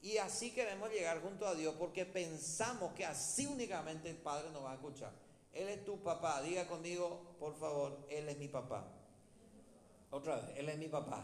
Y 0.02 0.18
así 0.18 0.52
queremos 0.52 0.90
llegar 0.90 1.22
junto 1.22 1.48
a 1.48 1.56
Dios 1.56 1.76
porque 1.80 2.06
pensamos 2.06 2.94
que 2.94 3.06
así 3.06 3.46
únicamente 3.46 4.10
el 4.10 4.18
Padre 4.18 4.50
nos 4.52 4.64
va 4.64 4.72
a 4.72 4.76
escuchar. 4.76 5.23
Él 5.54 5.70
es 5.70 5.86
tu 5.86 6.02
papá. 6.02 6.42
Diga 6.42 6.68
conmigo, 6.68 7.36
por 7.40 7.56
favor, 7.56 8.06
Él 8.10 8.28
es 8.30 8.38
mi 8.38 8.48
papá. 8.48 8.86
Otra 10.12 10.38
vez, 10.38 10.58
Él 10.58 10.70
es 10.70 10.78
mi 10.78 10.88
papá. 10.88 11.24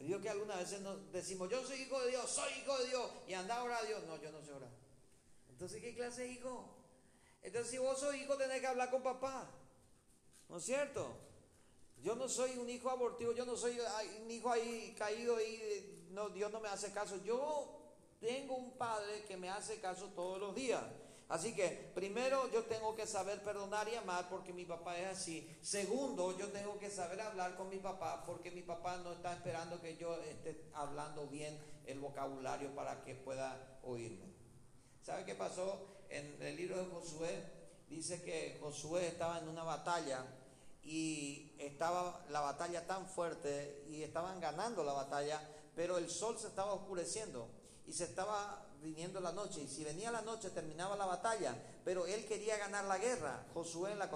Dios 0.00 0.20
que 0.20 0.28
algunas 0.28 0.58
veces 0.58 0.80
nos 0.82 1.10
decimos, 1.12 1.48
yo 1.48 1.64
soy 1.64 1.80
hijo 1.82 1.98
de 2.02 2.10
Dios, 2.10 2.28
soy 2.28 2.52
hijo 2.52 2.76
de 2.78 2.88
Dios, 2.88 3.10
y 3.26 3.32
anda 3.32 3.56
a 3.56 3.62
orar 3.62 3.82
a 3.82 3.86
Dios. 3.86 4.02
No, 4.06 4.20
yo 4.20 4.30
no 4.30 4.42
sé 4.42 4.52
orar. 4.52 4.70
Entonces, 5.48 5.80
¿qué 5.80 5.94
clase 5.94 6.22
de 6.22 6.32
hijo? 6.32 6.68
Entonces, 7.42 7.70
si 7.70 7.78
vos 7.78 7.98
sos 7.98 8.14
hijo, 8.14 8.36
tenés 8.36 8.60
que 8.60 8.66
hablar 8.66 8.90
con 8.90 9.02
papá. 9.02 9.50
¿No 10.48 10.58
es 10.58 10.64
cierto? 10.64 11.08
Yo 12.02 12.14
no 12.16 12.28
soy 12.28 12.58
un 12.58 12.68
hijo 12.68 12.90
abortivo, 12.90 13.32
yo 13.32 13.46
no 13.46 13.56
soy 13.56 13.78
un 14.22 14.30
hijo 14.30 14.50
ahí 14.50 14.94
caído 14.98 15.40
y 15.40 16.04
no, 16.10 16.28
Dios 16.28 16.52
no 16.52 16.60
me 16.60 16.68
hace 16.68 16.92
caso. 16.92 17.16
Yo 17.24 17.80
tengo 18.20 18.56
un 18.56 18.76
padre 18.76 19.24
que 19.26 19.36
me 19.38 19.48
hace 19.48 19.80
caso 19.80 20.08
todos 20.14 20.38
los 20.38 20.54
días. 20.54 20.84
Así 21.34 21.52
que 21.52 21.90
primero 21.96 22.48
yo 22.52 22.62
tengo 22.62 22.94
que 22.94 23.08
saber 23.08 23.42
perdonar 23.42 23.88
y 23.88 23.96
amar 23.96 24.28
porque 24.28 24.52
mi 24.52 24.64
papá 24.64 24.96
es 24.96 25.18
así. 25.18 25.58
Segundo, 25.60 26.38
yo 26.38 26.46
tengo 26.52 26.78
que 26.78 26.88
saber 26.88 27.20
hablar 27.20 27.56
con 27.56 27.68
mi 27.68 27.78
papá 27.78 28.22
porque 28.24 28.52
mi 28.52 28.62
papá 28.62 28.98
no 28.98 29.10
está 29.14 29.32
esperando 29.32 29.80
que 29.80 29.96
yo 29.96 30.14
esté 30.22 30.70
hablando 30.74 31.26
bien 31.26 31.58
el 31.86 31.98
vocabulario 31.98 32.72
para 32.76 33.02
que 33.02 33.16
pueda 33.16 33.80
oírme. 33.82 34.32
¿Sabe 35.02 35.24
qué 35.24 35.34
pasó? 35.34 36.04
En 36.08 36.40
el 36.40 36.54
libro 36.54 36.78
de 36.78 36.88
Josué 36.92 37.42
dice 37.88 38.22
que 38.22 38.56
Josué 38.60 39.08
estaba 39.08 39.40
en 39.40 39.48
una 39.48 39.64
batalla 39.64 40.24
y 40.84 41.56
estaba 41.58 42.24
la 42.30 42.42
batalla 42.42 42.86
tan 42.86 43.08
fuerte 43.08 43.82
y 43.88 44.04
estaban 44.04 44.38
ganando 44.38 44.84
la 44.84 44.92
batalla, 44.92 45.42
pero 45.74 45.98
el 45.98 46.08
sol 46.08 46.38
se 46.38 46.46
estaba 46.46 46.74
oscureciendo 46.74 47.48
y 47.88 47.92
se 47.92 48.04
estaba 48.04 48.63
viniendo 48.84 49.18
la 49.18 49.32
noche. 49.32 49.62
Y 49.62 49.68
si 49.68 49.82
venía 49.82 50.12
la 50.12 50.20
noche 50.20 50.50
terminaba 50.50 50.94
la 50.94 51.06
batalla, 51.06 51.56
pero 51.84 52.06
él 52.06 52.24
quería 52.26 52.56
ganar 52.58 52.84
la 52.84 52.98
guerra. 52.98 53.46
Josué 53.54 53.92
en 53.92 53.98
la 53.98 54.10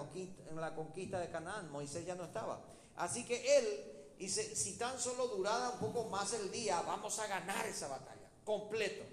conquista, 0.75 1.19
de 1.19 1.29
Canaán, 1.29 1.71
Moisés 1.71 2.05
ya 2.05 2.15
no 2.15 2.23
estaba. 2.23 2.61
Así 2.95 3.25
que 3.25 3.57
él 3.57 4.15
dice, 4.17 4.55
si 4.55 4.77
tan 4.77 4.99
solo 4.99 5.27
durara 5.27 5.71
un 5.71 5.79
poco 5.79 6.05
más 6.09 6.31
el 6.33 6.51
día, 6.51 6.81
vamos 6.81 7.17
a 7.19 7.27
ganar 7.27 7.65
esa 7.65 7.87
batalla, 7.87 8.29
completo. 8.45 9.03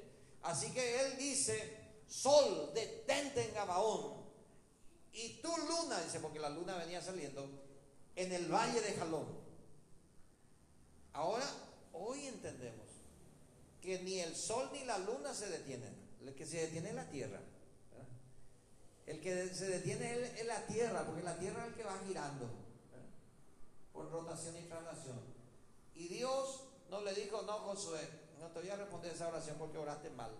Así 0.42 0.72
que 0.72 1.00
él 1.00 1.16
dice, 1.16 2.02
sol, 2.06 2.70
detente 2.74 3.48
en 3.48 3.54
Gabaón. 3.54 4.26
Y 5.12 5.40
tu 5.40 5.48
luna, 5.48 6.00
dice, 6.02 6.20
porque 6.20 6.38
la 6.38 6.50
luna 6.50 6.76
venía 6.76 7.00
saliendo, 7.00 7.48
en 8.14 8.32
el 8.32 8.52
valle 8.52 8.80
de 8.80 8.92
Jalón. 8.92 9.26
Ahora, 11.14 11.46
hoy 11.94 12.26
entendemos 12.26 12.85
que 13.86 14.00
ni 14.00 14.18
el 14.18 14.34
sol 14.34 14.68
ni 14.72 14.84
la 14.84 14.98
luna 14.98 15.32
se 15.32 15.48
detienen. 15.48 15.94
El 16.20 16.34
que 16.34 16.44
se 16.44 16.58
detiene 16.58 16.88
es 16.88 16.94
la 16.96 17.08
tierra. 17.08 17.40
El 19.06 19.20
que 19.20 19.46
se 19.54 19.68
detiene 19.68 20.12
es 20.36 20.44
la 20.44 20.66
tierra, 20.66 21.06
porque 21.06 21.22
la 21.22 21.38
tierra 21.38 21.62
es 21.62 21.68
el 21.68 21.74
que 21.74 21.84
va 21.84 21.96
girando 22.04 22.50
por 23.92 24.10
rotación 24.10 24.56
y 24.56 24.62
traslación. 24.62 25.20
Y 25.94 26.08
Dios 26.08 26.64
no 26.90 27.00
le 27.02 27.14
dijo, 27.14 27.42
no, 27.42 27.52
Josué, 27.52 28.00
no 28.40 28.48
te 28.48 28.58
voy 28.58 28.70
a 28.70 28.76
responder 28.76 29.12
esa 29.14 29.28
oración 29.28 29.56
porque 29.56 29.78
oraste 29.78 30.10
mal. 30.10 30.32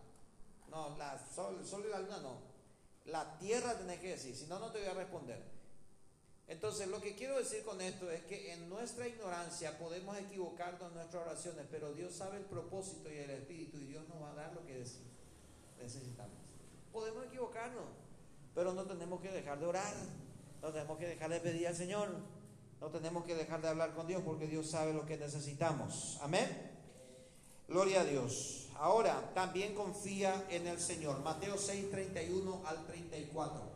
No, 0.68 0.96
la 0.98 1.16
sol, 1.32 1.56
el 1.60 1.66
sol 1.66 1.84
y 1.86 1.90
la 1.90 2.00
luna 2.00 2.18
no. 2.18 2.40
La 3.04 3.38
tierra 3.38 3.78
tenés 3.78 4.00
que 4.00 4.08
decir, 4.08 4.34
si 4.34 4.48
no, 4.48 4.58
no 4.58 4.72
te 4.72 4.80
voy 4.80 4.88
a 4.88 4.94
responder. 4.94 5.40
Entonces, 6.48 6.86
lo 6.88 7.00
que 7.00 7.16
quiero 7.16 7.36
decir 7.38 7.64
con 7.64 7.80
esto 7.80 8.10
es 8.10 8.22
que 8.24 8.52
en 8.52 8.68
nuestra 8.68 9.08
ignorancia 9.08 9.76
podemos 9.78 10.16
equivocarnos 10.16 10.90
en 10.90 10.94
nuestras 10.94 11.26
oraciones, 11.26 11.66
pero 11.70 11.92
Dios 11.92 12.14
sabe 12.14 12.36
el 12.36 12.44
propósito 12.44 13.10
y 13.12 13.16
el 13.16 13.30
espíritu 13.30 13.78
y 13.78 13.86
Dios 13.86 14.08
nos 14.08 14.22
va 14.22 14.30
a 14.30 14.34
dar 14.34 14.54
lo 14.54 14.64
que 14.64 14.84
necesitamos. 15.82 16.36
Podemos 16.92 17.26
equivocarnos, 17.26 17.84
pero 18.54 18.72
no 18.74 18.84
tenemos 18.84 19.20
que 19.20 19.32
dejar 19.32 19.58
de 19.58 19.66
orar, 19.66 19.92
no 20.62 20.70
tenemos 20.70 20.98
que 20.98 21.08
dejar 21.08 21.30
de 21.30 21.40
pedir 21.40 21.66
al 21.66 21.74
Señor, 21.74 22.10
no 22.80 22.88
tenemos 22.90 23.24
que 23.24 23.34
dejar 23.34 23.60
de 23.60 23.68
hablar 23.68 23.94
con 23.94 24.06
Dios 24.06 24.22
porque 24.24 24.46
Dios 24.46 24.70
sabe 24.70 24.92
lo 24.92 25.04
que 25.04 25.16
necesitamos. 25.16 26.18
Amén. 26.22 26.46
Gloria 27.66 28.02
a 28.02 28.04
Dios. 28.04 28.68
Ahora, 28.76 29.32
también 29.34 29.74
confía 29.74 30.46
en 30.50 30.68
el 30.68 30.78
Señor. 30.78 31.20
Mateo 31.20 31.58
6, 31.58 31.90
31 31.90 32.62
al 32.64 32.86
34. 32.86 33.75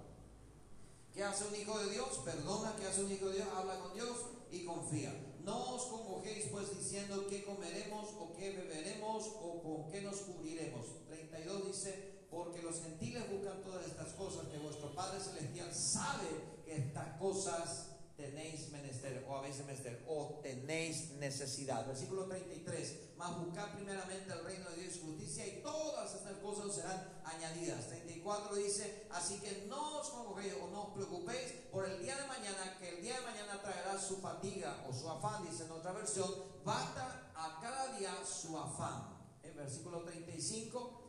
¿Qué 1.12 1.25
hace 1.25 1.45
un 1.45 1.57
hijo 1.57 1.79
de 1.79 1.90
Dios? 1.90 2.21
Perdona, 2.25 2.75
¿qué 2.76 2.87
hace 2.87 3.02
un 3.02 3.11
hijo 3.11 3.29
de 3.29 3.37
Dios? 3.37 3.49
Habla 3.55 3.81
con 3.81 3.95
Dios 3.95 4.17
y 4.50 4.64
confía. 4.64 5.12
No 5.45 5.75
os 5.75 5.85
congojéis 5.87 6.47
pues 6.52 6.76
diciendo 6.79 7.26
qué 7.29 7.45
comeremos 7.45 8.09
o 8.19 8.33
qué 8.35 8.52
beberemos 8.52 9.25
o 9.40 9.62
con 9.62 9.90
qué 9.90 10.02
nos 10.02 10.17
cubriremos. 10.21 10.87
32 11.09 11.67
dice, 11.67 12.26
porque 12.31 12.62
los 12.62 12.81
gentiles 12.81 13.29
buscan 13.31 13.62
todas 13.64 13.87
estas 13.87 14.12
cosas 14.12 14.47
que 14.49 14.59
vuestro 14.59 14.95
Padre 14.95 15.21
Celestial 15.21 15.75
sabe 15.75 16.29
que 16.64 16.76
estas 16.76 17.19
cosas 17.19 17.89
tenéis 18.21 18.71
menester, 18.71 19.25
o 19.27 19.37
habéis 19.37 19.57
menester, 19.65 20.05
o 20.07 20.41
tenéis 20.43 21.12
necesidad. 21.19 21.87
Versículo 21.87 22.27
33, 22.27 23.17
mas 23.17 23.37
buscad 23.39 23.75
primeramente 23.75 24.33
el 24.33 24.45
reino 24.45 24.69
de 24.71 24.83
Dios 24.83 24.97
y 24.97 25.00
justicia 25.00 25.47
y 25.47 25.62
todas 25.62 26.15
estas 26.15 26.37
cosas 26.39 26.75
serán 26.75 27.21
añadidas. 27.25 27.89
34 27.89 28.57
dice, 28.57 29.07
así 29.11 29.41
que 29.41 29.67
no 29.69 30.00
os 30.00 30.11
congojéis 30.11 30.55
o 30.62 30.69
no 30.69 30.89
os 30.89 30.95
preocupéis 30.95 31.53
por 31.73 31.89
el 31.89 32.00
día 32.03 32.17
de 32.17 32.29
mañana, 32.29 32.77
que 32.79 32.97
el 32.97 33.03
día 33.03 33.19
de 33.19 33.27
mañana 33.27 33.61
traerá 33.62 33.99
su 33.99 34.19
fatiga 34.19 34.85
o 34.89 34.93
su 34.93 35.09
afán, 35.09 35.45
dice 35.49 35.65
en 35.65 35.73
otra 35.73 35.93
versión, 35.93 36.31
basta 36.65 37.33
a 37.35 37.59
cada 37.61 37.97
día 37.99 38.15
su 38.25 38.57
afán. 38.57 39.19
En 39.43 39.57
versículo 39.57 40.05
35, 40.05 41.00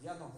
ya 0.00 0.14
no, 0.14 0.32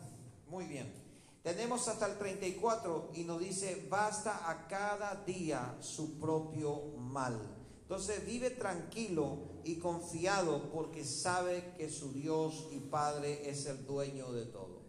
muy 0.49 0.67
bien. 0.67 1.10
Tenemos 1.43 1.89
hasta 1.89 2.07
el 2.07 2.19
34 2.19 3.13
y 3.15 3.25
nos 3.25 3.41
dice, 3.41 3.87
basta 3.89 4.51
a 4.51 4.69
cada 4.69 5.25
día 5.25 5.77
su 5.81 6.19
propio 6.19 6.83
mal. 6.99 7.57
Entonces 7.83 8.25
vive 8.27 8.51
tranquilo 8.51 9.63
y 9.65 9.79
confiado 9.79 10.71
porque 10.71 11.05
sabe 11.05 11.75
que 11.77 11.91
su 11.91 12.13
Dios 12.13 12.69
y 12.71 12.79
Padre 12.79 13.49
es 13.49 13.67
el 13.67 13.87
dueño 13.87 14.33
de 14.33 14.45
todo. 14.47 14.83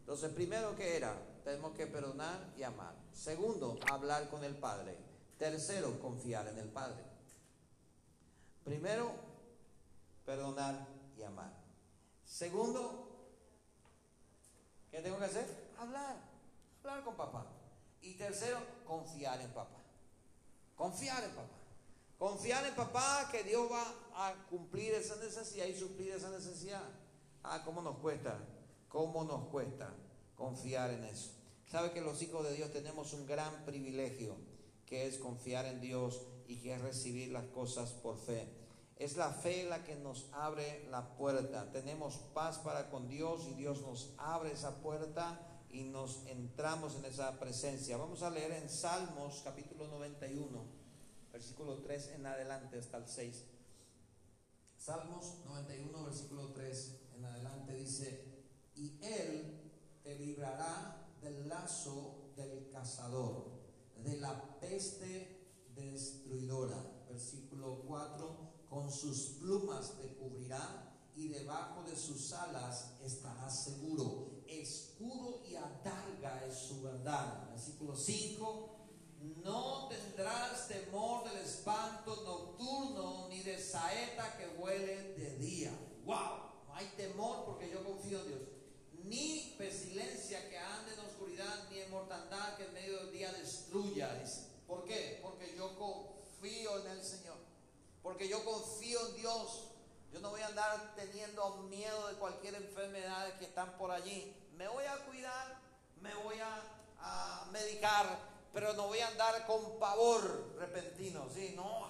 Entonces, 0.00 0.30
primero 0.32 0.76
que 0.76 0.96
era, 0.96 1.20
tenemos 1.42 1.72
que 1.72 1.86
perdonar 1.86 2.52
y 2.56 2.62
amar. 2.62 2.94
Segundo, 3.12 3.78
hablar 3.90 4.28
con 4.30 4.44
el 4.44 4.56
Padre. 4.56 4.96
Tercero, 5.38 5.98
confiar 6.00 6.46
en 6.48 6.58
el 6.58 6.68
Padre. 6.68 7.02
Primero, 8.62 9.10
perdonar 10.24 10.86
y 11.16 11.22
amar. 11.22 11.52
Segundo, 12.24 13.08
¿qué 14.90 15.00
tengo 15.00 15.18
que 15.18 15.24
hacer? 15.24 15.67
Hablar, 15.78 16.16
hablar 16.82 17.04
con 17.04 17.16
papá. 17.16 17.46
Y 18.00 18.14
tercero, 18.14 18.58
confiar 18.86 19.40
en 19.40 19.50
papá. 19.50 19.82
Confiar 20.76 21.24
en 21.24 21.30
papá. 21.30 21.58
Confiar 22.18 22.66
en 22.66 22.74
papá 22.74 23.28
que 23.30 23.44
Dios 23.44 23.70
va 23.70 23.84
a 24.14 24.34
cumplir 24.48 24.92
esa 24.94 25.16
necesidad 25.16 25.66
y 25.66 25.74
suplir 25.74 26.12
esa 26.12 26.30
necesidad. 26.30 26.82
Ah, 27.44 27.62
¿cómo 27.64 27.80
nos 27.82 27.98
cuesta? 27.98 28.38
¿Cómo 28.88 29.24
nos 29.24 29.48
cuesta 29.48 29.92
confiar 30.36 30.90
en 30.90 31.04
eso? 31.04 31.30
Sabe 31.66 31.92
que 31.92 32.00
los 32.00 32.20
hijos 32.22 32.44
de 32.44 32.54
Dios 32.54 32.72
tenemos 32.72 33.12
un 33.12 33.26
gran 33.26 33.64
privilegio, 33.64 34.36
que 34.86 35.06
es 35.06 35.18
confiar 35.18 35.66
en 35.66 35.80
Dios 35.80 36.22
y 36.46 36.56
que 36.56 36.74
es 36.74 36.80
recibir 36.80 37.30
las 37.30 37.44
cosas 37.46 37.90
por 37.90 38.18
fe. 38.18 38.48
Es 38.96 39.16
la 39.16 39.30
fe 39.30 39.64
la 39.64 39.84
que 39.84 39.94
nos 39.94 40.28
abre 40.32 40.88
la 40.90 41.16
puerta. 41.16 41.70
Tenemos 41.70 42.16
paz 42.34 42.58
para 42.58 42.90
con 42.90 43.08
Dios 43.08 43.46
y 43.46 43.54
Dios 43.54 43.82
nos 43.82 44.12
abre 44.18 44.52
esa 44.52 44.80
puerta 44.82 45.38
y 45.70 45.84
nos 45.84 46.26
entramos 46.26 46.96
en 46.96 47.04
esa 47.04 47.38
presencia. 47.38 47.96
Vamos 47.96 48.22
a 48.22 48.30
leer 48.30 48.52
en 48.52 48.68
Salmos 48.68 49.42
capítulo 49.44 49.88
91, 49.88 50.64
versículo 51.32 51.78
3 51.78 52.12
en 52.16 52.26
adelante 52.26 52.78
hasta 52.78 52.98
el 52.98 53.08
6. 53.08 53.44
Salmos 54.78 55.44
91, 55.44 56.04
versículo 56.04 56.52
3 56.52 56.94
en 57.16 57.24
adelante 57.24 57.74
dice, 57.74 58.24
y 58.76 58.98
Él 59.02 59.72
te 60.02 60.18
librará 60.18 61.06
del 61.20 61.48
lazo 61.48 62.32
del 62.36 62.70
cazador, 62.70 63.58
de 64.02 64.18
la 64.18 64.58
peste 64.60 65.66
destruidora. 65.74 66.76
Versículo 67.08 67.82
4, 67.86 68.36
con 68.68 68.92
sus 68.92 69.38
plumas 69.40 69.98
te 69.98 70.14
cubrirá 70.14 70.94
y 71.16 71.28
debajo 71.28 71.82
de 71.82 71.96
sus 71.96 72.32
alas 72.32 72.94
estarás 73.02 73.64
seguro 73.64 74.37
escudo 74.48 75.42
y 75.48 75.54
adarga 75.54 76.44
es 76.46 76.56
su 76.56 76.82
verdad. 76.82 77.48
Versículo 77.50 77.94
5. 77.94 78.74
No 79.44 79.88
tendrás 79.88 80.68
temor 80.68 81.28
del 81.28 81.38
espanto 81.38 82.22
nocturno 82.24 83.28
ni 83.28 83.42
de 83.42 83.58
saeta 83.58 84.36
que 84.36 84.48
huele 84.60 85.14
de 85.14 85.36
día. 85.38 85.72
¡Wow! 86.04 86.66
No 86.66 86.74
hay 86.74 86.86
temor 86.96 87.44
porque 87.44 87.70
yo 87.70 87.84
confío 87.84 88.20
en 88.20 88.28
Dios. 88.28 88.40
Ni 89.04 89.54
pestilencia 89.58 90.48
que 90.48 90.58
ande 90.58 90.94
en 90.94 91.00
oscuridad, 91.00 91.68
ni 91.70 91.80
en 91.80 91.90
mortandad 91.90 92.56
que 92.56 92.64
en 92.64 92.74
medio 92.74 92.98
del 92.98 93.12
día 93.12 93.32
destruya. 93.32 94.22
¿Por 94.66 94.84
qué? 94.84 95.18
Porque 95.22 95.54
yo 95.56 95.76
confío 95.78 96.80
en 96.84 96.92
el 96.92 97.02
Señor. 97.02 97.38
Porque 98.02 98.28
yo 98.28 98.44
confío 98.44 99.08
en 99.08 99.16
Dios. 99.16 99.68
Yo 100.12 100.20
no 100.20 100.30
voy 100.30 100.40
a 100.40 100.46
andar 100.46 100.94
teniendo 100.94 101.56
miedo 101.68 102.08
de 102.08 102.14
cualquier 102.14 102.54
enfermedad 102.54 103.38
que 103.38 103.46
están 103.46 103.76
por 103.76 103.90
allí. 103.90 104.34
Me 104.58 104.66
voy 104.66 104.84
a 104.86 104.96
cuidar, 105.06 105.56
me 106.02 106.12
voy 106.16 106.34
a, 106.40 107.44
medicar, 107.52 108.18
pero 108.52 108.72
no 108.72 108.88
voy 108.88 108.98
a 108.98 109.06
andar 109.06 109.46
con 109.46 109.78
pavor 109.78 110.56
repentino. 110.58 111.28
¿sí? 111.32 111.52
No, 111.54 111.86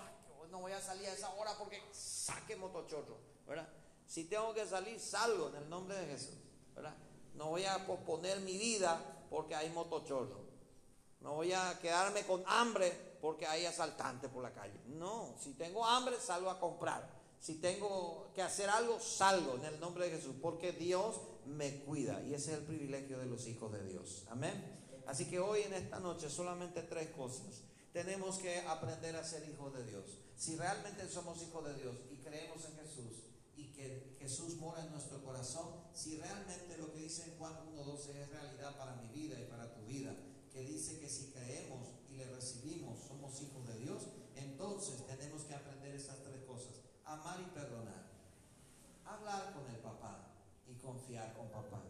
no 0.51 0.61
voy 0.61 0.73
a 0.73 0.81
salir 0.81 1.09
a 1.09 1.15
esa 1.15 1.31
hora 1.31 1.57
porque 1.59 1.83
saque 1.93 2.57
motochorro. 2.57 3.17
¿verdad? 3.47 3.67
Si 4.07 4.25
tengo 4.25 4.53
que 4.53 4.67
salir, 4.67 5.01
salgo 5.01 5.49
en 5.49 5.57
el 5.57 5.71
nombre 5.71 5.97
de 5.97 6.07
Jesús. 6.09 6.37
¿verdad? 6.75 6.95
No 7.35 7.47
voy 7.47 7.65
a 7.65 7.87
posponer 7.87 8.41
mi 8.41 8.59
vida 8.59 9.01
porque 9.31 9.55
hay 9.55 9.71
motochorro. 9.71 10.47
No 11.21 11.37
voy 11.37 11.55
a 11.55 11.79
quedarme 11.81 12.27
con 12.27 12.45
hambre 12.47 13.17
porque 13.23 13.47
hay 13.47 13.65
asaltantes 13.65 14.31
por 14.31 14.43
la 14.43 14.53
calle. 14.53 14.79
No, 14.89 15.35
si 15.41 15.55
tengo 15.55 15.87
hambre, 15.87 16.21
salgo 16.21 16.51
a 16.51 16.61
comprar. 16.61 17.18
Si 17.41 17.55
tengo 17.55 18.31
que 18.35 18.43
hacer 18.43 18.69
algo, 18.69 18.99
salgo 19.01 19.57
en 19.57 19.65
el 19.65 19.81
nombre 19.81 20.09
de 20.09 20.17
Jesús, 20.17 20.35
porque 20.41 20.73
Dios 20.73 21.17
me 21.47 21.81
cuida. 21.85 22.23
Y 22.25 22.35
ese 22.35 22.53
es 22.53 22.59
el 22.59 22.65
privilegio 22.65 23.19
de 23.19 23.27
los 23.27 23.47
hijos 23.47 23.73
de 23.73 23.85
Dios. 23.85 24.25
Amén. 24.29 24.79
Así 25.07 25.25
que 25.27 25.41
hoy 25.41 25.63
en 25.63 25.75
esta 25.75 26.01
noche 26.01 26.29
solamente 26.29 26.83
tres 26.83 27.09
cosas. 27.11 27.63
Tenemos 27.93 28.37
que 28.39 28.61
aprender 28.61 29.17
a 29.17 29.25
ser 29.25 29.49
hijos 29.49 29.73
de 29.73 29.85
Dios. 29.85 30.05
Si 30.37 30.57
realmente 30.57 31.09
somos 31.09 31.43
hijos 31.43 31.65
de 31.65 31.75
Dios 31.75 31.97
y 32.13 32.17
creemos 32.19 32.65
en 32.67 32.77
Jesús 32.77 33.25
y 33.57 33.73
que 33.73 34.17
Jesús 34.21 34.57
mora 34.57 34.85
en 34.85 34.93
nuestro 34.93 35.25
corazón, 35.25 35.69
si 35.95 36.19
realmente 36.19 36.77
lo 36.77 36.93
que 36.93 36.99
dice 36.99 37.25
en 37.25 37.39
Juan 37.39 37.55
1.12 37.75 38.11
es 38.15 38.29
realidad 38.29 38.77
para 38.77 38.97
mi 38.97 39.09
vida 39.09 39.41
y 39.41 39.45
para 39.47 39.73
tu 39.75 39.85
vida, 39.87 40.15
que 40.53 40.61
dice 40.61 41.01
que 41.01 41.09
si 41.09 41.31
creemos 41.33 41.89
y 42.11 42.17
le 42.17 42.27
recibimos 42.27 43.01
somos 43.09 43.41
hijos 43.41 43.67
de 43.67 43.79
Dios, 43.81 44.03
entonces 44.37 45.07
tenemos 45.07 45.43
que 45.43 45.55
aprender 45.55 45.78
amar 47.09 47.41
y 47.41 47.51
perdonar, 47.55 48.05
hablar 49.05 49.55
con 49.55 49.67
el 49.71 49.81
papá 49.81 50.29
y 50.69 50.75
confiar 50.75 51.33
con 51.35 51.49
papá. 51.49 51.83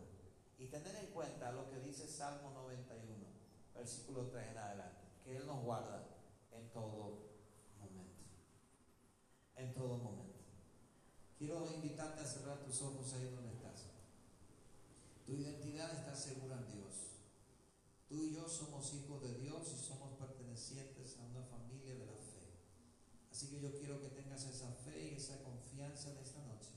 Y 0.58 0.66
tener 0.66 0.94
en 0.96 1.06
cuenta 1.12 1.52
lo 1.52 1.70
que 1.70 1.80
dice 1.80 2.08
Salmo 2.08 2.50
91, 2.50 3.26
versículo 3.75 4.26
3 4.26 4.48
en 4.50 4.58
adelante, 4.58 5.04
que 5.25 5.37
Él 5.37 5.46
nos 5.46 5.62
guarda 5.62 6.04
en 6.52 6.68
todo 6.70 7.28
momento. 7.78 8.22
En 9.56 9.75
todo 9.75 9.98
momento. 9.98 10.38
Quiero 11.37 11.64
invitarte 11.72 12.20
a 12.20 12.26
cerrar 12.26 12.58
tus 12.58 12.82
ojos 12.82 13.12
ahí 13.14 13.30
donde 13.30 13.52
estás. 13.52 13.87
Tu 15.26 15.34
identidad 15.34 15.92
está 15.94 16.14
segura 16.14 16.56
en 16.56 16.72
Dios. 16.72 16.94
Tú 18.08 18.25
y 18.25 18.34
yo 18.34 18.48
somos 18.48 18.92
hijos 18.94 19.22
de 19.22 19.34
Dios 19.34 19.72
y 19.72 19.78
somos 19.78 20.14
pertenecientes 20.18 21.18
a 21.18 21.22
una 21.22 21.42
familia 21.42 21.94
de 21.94 22.06
la 22.06 22.12
Así 23.38 23.50
que 23.50 23.61
yo 23.61 23.71
quiero 23.71 24.00
que 24.00 24.09
tengas 24.09 24.45
esa 24.47 24.68
fe 24.73 25.12
y 25.12 25.14
esa 25.14 25.40
confianza 25.45 26.12
de 26.12 26.23
esta 26.23 26.42
noche, 26.47 26.73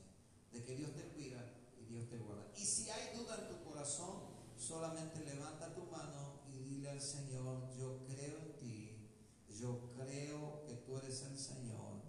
de 0.51 0.63
que 0.63 0.75
Dios 0.75 0.93
te 0.93 1.07
cuida 1.07 1.43
y 1.75 1.85
Dios 1.85 2.07
te 2.07 2.19
guarda. 2.19 2.51
Y 2.55 2.63
si 2.63 2.87
hay 2.87 3.17
duda 3.17 3.35
en 3.35 3.47
tu 3.47 3.63
corazón, 3.67 4.25
solamente 4.55 5.25
levanta 5.25 5.73
tu 5.73 5.85
mano 5.85 6.41
y 6.53 6.59
dile 6.59 6.91
al 6.91 7.01
Señor, 7.01 7.75
yo 7.75 8.05
creo 8.05 8.37
en 8.37 8.55
ti, 8.57 9.09
yo 9.49 9.91
creo 9.95 10.63
que 10.67 10.75
tú 10.85 10.99
eres 10.99 11.23
el 11.23 11.39
Señor, 11.39 12.03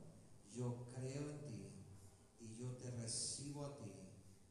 yo 0.52 0.84
creo 0.92 1.30
en 1.30 1.46
ti 1.46 1.72
y 2.38 2.54
yo 2.54 2.76
te 2.76 2.90
recibo 2.90 3.64
a 3.64 3.78
ti 3.78 3.90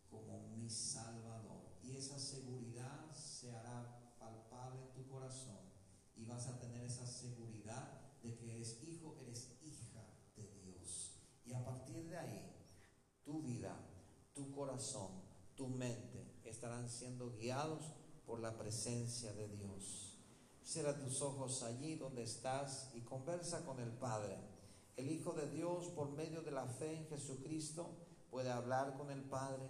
como 0.09 0.47
mi 0.47 0.67
Salvador. 0.67 1.77
Y 1.83 1.95
esa 1.95 2.17
seguridad 2.17 3.13
se 3.13 3.51
hará 3.51 4.15
palpable 4.17 4.81
en 4.81 4.93
tu 4.93 5.07
corazón 5.07 5.59
y 6.15 6.25
vas 6.25 6.47
a 6.47 6.59
tener 6.59 6.85
esa 6.85 7.05
seguridad 7.05 8.01
de 8.23 8.35
que 8.35 8.55
eres 8.55 8.81
hijo, 8.83 9.17
eres 9.21 9.57
hija 9.63 10.05
de 10.35 10.47
Dios. 10.63 11.15
Y 11.45 11.53
a 11.53 11.63
partir 11.63 12.07
de 12.07 12.17
ahí, 12.17 12.55
tu 13.23 13.41
vida, 13.41 13.75
tu 14.33 14.51
tu 15.55 15.67
mente 15.67 16.25
estarán 16.43 16.89
siendo 16.89 17.31
guiados 17.37 17.83
por 18.25 18.39
la 18.39 18.57
presencia 18.57 19.31
de 19.33 19.47
Dios. 19.47 20.17
Cierra 20.63 20.97
tus 20.97 21.21
ojos 21.21 21.61
allí 21.63 21.95
donde 21.95 22.23
estás 22.23 22.89
y 22.95 23.01
conversa 23.01 23.63
con 23.63 23.79
el 23.79 23.91
Padre. 23.91 24.37
El 24.97 25.11
Hijo 25.11 25.33
de 25.33 25.49
Dios, 25.51 25.87
por 25.89 26.09
medio 26.11 26.41
de 26.41 26.51
la 26.51 26.65
fe 26.65 26.97
en 26.97 27.07
Jesucristo, 27.07 27.89
puede 28.31 28.49
hablar 28.49 28.97
con 28.97 29.11
el 29.11 29.21
Padre, 29.21 29.69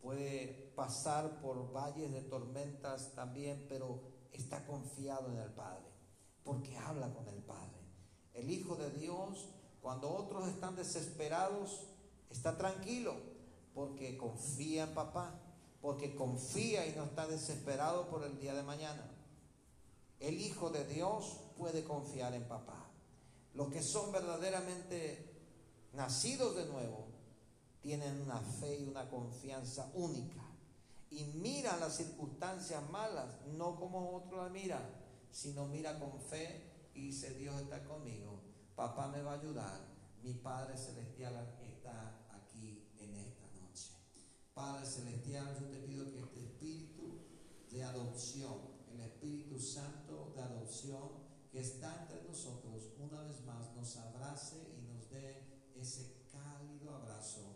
puede 0.00 0.72
pasar 0.76 1.40
por 1.40 1.72
valles 1.72 2.12
de 2.12 2.22
tormentas 2.22 3.14
también, 3.14 3.66
pero 3.68 4.00
está 4.32 4.64
confiado 4.66 5.32
en 5.32 5.38
el 5.38 5.50
Padre 5.50 5.88
porque 6.44 6.78
habla 6.78 7.12
con 7.12 7.28
el 7.28 7.42
Padre. 7.42 7.76
El 8.34 8.50
Hijo 8.50 8.76
de 8.76 8.90
Dios, 8.92 9.48
cuando 9.82 10.08
otros 10.10 10.48
están 10.48 10.76
desesperados, 10.76 11.88
está 12.30 12.56
tranquilo 12.56 13.27
porque 13.78 14.18
confía 14.18 14.82
en 14.82 14.92
papá, 14.92 15.38
porque 15.80 16.16
confía 16.16 16.84
y 16.84 16.96
no 16.96 17.04
está 17.04 17.28
desesperado 17.28 18.08
por 18.08 18.24
el 18.24 18.36
día 18.40 18.52
de 18.52 18.64
mañana. 18.64 19.08
El 20.18 20.40
Hijo 20.40 20.70
de 20.70 20.84
Dios 20.84 21.38
puede 21.56 21.84
confiar 21.84 22.34
en 22.34 22.42
papá. 22.48 22.90
Los 23.54 23.68
que 23.68 23.80
son 23.80 24.10
verdaderamente 24.10 25.32
nacidos 25.92 26.56
de 26.56 26.66
nuevo 26.66 27.06
tienen 27.80 28.20
una 28.20 28.40
fe 28.40 28.80
y 28.80 28.88
una 28.88 29.08
confianza 29.08 29.92
única 29.94 30.42
y 31.10 31.22
miran 31.36 31.78
las 31.78 31.98
circunstancias 31.98 32.82
malas 32.90 33.28
no 33.56 33.76
como 33.76 34.16
otros 34.16 34.42
la 34.42 34.48
miran, 34.48 34.82
sino 35.30 35.68
mira 35.68 36.00
con 36.00 36.20
fe 36.20 36.90
y 36.94 37.02
dice, 37.02 37.32
Dios 37.34 37.54
está 37.62 37.84
conmigo, 37.84 38.40
papá 38.74 39.06
me 39.06 39.22
va 39.22 39.34
a 39.34 39.38
ayudar, 39.38 39.78
mi 40.24 40.34
Padre 40.34 40.76
Celestial 40.76 41.36
está 41.62 42.26
aquí 42.30 42.88
en 42.98 43.14
esta 43.14 43.46
noche. 43.60 43.92
Padre 44.58 44.84
Celestial, 44.84 45.56
yo 45.60 45.68
te 45.68 45.78
pido 45.86 46.10
que 46.10 46.18
este 46.18 46.40
espíritu 46.40 47.20
de 47.70 47.84
adopción, 47.84 48.58
el 48.92 49.02
Espíritu 49.02 49.56
Santo 49.60 50.32
de 50.34 50.42
adopción 50.42 51.10
que 51.52 51.60
está 51.60 52.02
entre 52.02 52.24
nosotros, 52.24 52.90
una 52.98 53.22
vez 53.22 53.40
más 53.44 53.72
nos 53.76 53.96
abrace 53.98 54.56
y 54.76 54.82
nos 54.92 55.08
dé 55.10 55.44
ese 55.76 56.24
cálido 56.32 56.96
abrazo 56.96 57.54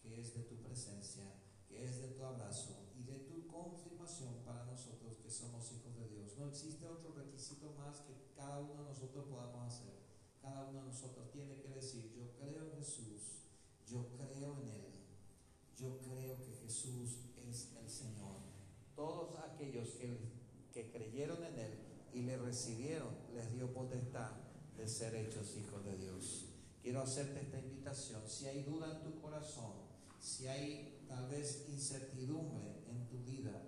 que 0.00 0.20
es 0.20 0.32
de 0.36 0.44
tu 0.44 0.54
presencia 0.62 1.24
que 1.66 1.84
es 1.84 2.00
de 2.00 2.08
tu 2.10 2.24
abrazo 2.24 2.86
y 2.94 3.02
de 3.02 3.18
tu 3.26 3.48
confirmación 3.48 4.36
para 4.44 4.64
nosotros 4.64 5.16
que 5.20 5.30
somos 5.30 5.72
hijos 5.72 5.96
de 5.96 6.08
Dios. 6.08 6.38
No 6.38 6.46
existe 6.46 6.86
otro 6.86 7.14
requisito 7.14 7.72
más 7.72 8.02
que 8.02 8.14
cada 8.36 8.60
uno 8.60 8.84
de 8.84 8.90
nosotros 8.90 9.24
podamos 9.28 9.74
hacer. 9.74 9.98
Cada 10.40 10.68
uno 10.68 10.82
de 10.82 10.86
nosotros 10.86 11.32
tiene 11.32 11.60
que 11.60 11.70
decir, 11.70 12.12
yo 12.14 12.30
creo 12.38 12.62
en 12.62 12.78
Jesús, 12.78 13.42
yo 13.88 14.06
creo 14.16 14.60
en 14.60 14.68
Él, 14.68 14.93
yo 15.78 15.98
creo 15.98 16.36
que 16.42 16.52
Jesús 16.62 17.18
es 17.36 17.72
el 17.80 17.88
Señor. 17.88 18.36
Todos 18.94 19.38
aquellos 19.38 19.88
que, 19.90 20.44
creyeron 20.92 21.42
en 21.44 21.58
Él 21.58 21.78
y 22.12 22.22
le 22.22 22.36
recibieron, 22.36 23.10
les 23.32 23.52
dio 23.52 23.72
potestad 23.72 24.32
de 24.76 24.88
ser 24.88 25.14
hechos 25.14 25.56
hijos 25.56 25.84
de 25.84 25.96
Dios. 25.96 26.46
Quiero 26.82 27.02
hacerte 27.02 27.40
esta 27.40 27.58
invitación. 27.58 28.22
Si 28.26 28.46
hay 28.46 28.64
duda 28.64 28.90
en 28.92 29.02
tu 29.02 29.20
corazón, 29.20 29.72
si 30.20 30.46
hay 30.48 31.04
tal 31.08 31.28
vez 31.28 31.66
incertidumbre 31.68 32.84
en 32.88 33.06
tu 33.08 33.18
vida, 33.24 33.62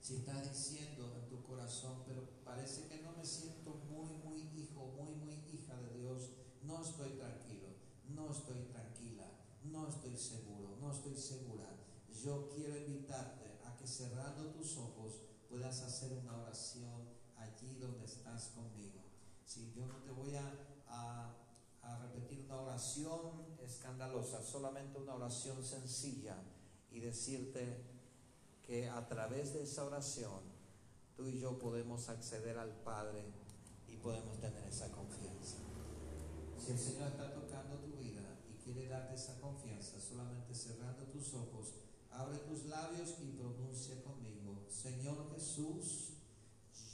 si 0.00 0.16
estás 0.16 0.48
diciendo 0.48 1.16
en 1.16 1.28
tu 1.28 1.42
corazón, 1.44 2.02
pero 2.06 2.28
parece 2.44 2.88
que 2.88 3.02
no 3.02 3.12
me 3.12 3.24
siento 3.24 3.74
muy, 3.90 4.12
muy 4.24 4.42
hijo, 4.54 4.92
muy, 4.98 5.14
muy 5.14 5.34
hija 5.52 5.80
de 5.80 5.98
Dios, 5.98 6.30
no 6.62 6.82
estoy 6.82 7.10
tranquilo, 7.10 7.68
no 8.08 8.30
estoy 8.30 8.64
tranquila, 8.64 9.30
no 9.64 9.88
estoy 9.88 10.16
seguro, 10.16 10.63
no 10.84 10.92
estoy 10.92 11.16
segura. 11.16 11.64
Yo 12.22 12.48
quiero 12.54 12.76
invitarte 12.76 13.58
a 13.64 13.76
que 13.76 13.86
cerrando 13.86 14.50
tus 14.50 14.76
ojos 14.76 15.20
puedas 15.48 15.80
hacer 15.82 16.12
una 16.12 16.36
oración 16.42 17.08
allí 17.36 17.74
donde 17.80 18.04
estás 18.04 18.48
conmigo. 18.48 19.00
Si 19.44 19.72
yo 19.72 19.86
no 19.86 19.96
te 20.02 20.10
voy 20.10 20.34
a 20.36 21.40
a 21.86 21.98
repetir 21.98 22.44
una 22.46 22.60
oración 22.60 23.20
escandalosa, 23.62 24.42
solamente 24.42 24.98
una 24.98 25.14
oración 25.14 25.62
sencilla 25.62 26.36
y 26.90 27.00
decirte 27.00 27.82
que 28.66 28.88
a 28.88 29.06
través 29.06 29.52
de 29.52 29.62
esa 29.62 29.84
oración 29.84 30.40
tú 31.16 31.28
y 31.28 31.38
yo 31.38 31.58
podemos 31.58 32.08
acceder 32.08 32.58
al 32.58 32.70
Padre 32.82 33.24
y 33.88 33.96
podemos 33.96 34.40
tener 34.40 34.64
esa 34.64 34.90
confianza. 34.90 35.58
Si 36.58 36.72
el 36.72 36.78
Señor 36.78 37.08
está 37.08 37.32
tocando 37.34 37.76
tu 37.76 37.98
vida 37.98 38.03
quiere 38.64 38.88
darte 38.88 39.14
esa 39.14 39.40
confianza, 39.40 40.00
solamente 40.00 40.54
cerrando 40.54 41.04
tus 41.04 41.34
ojos, 41.34 41.74
abre 42.10 42.38
tus 42.38 42.64
labios 42.64 43.14
y 43.20 43.36
pronuncia 43.36 44.02
conmigo, 44.02 44.64
Señor 44.68 45.30
Jesús, 45.34 46.14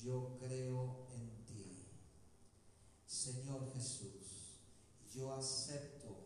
yo 0.03 0.37
creo 0.41 1.07
en 1.13 1.47
ti. 1.47 1.87
Señor 3.07 3.73
Jesús 3.75 4.21
yo 5.15 5.33
acepto 5.33 6.17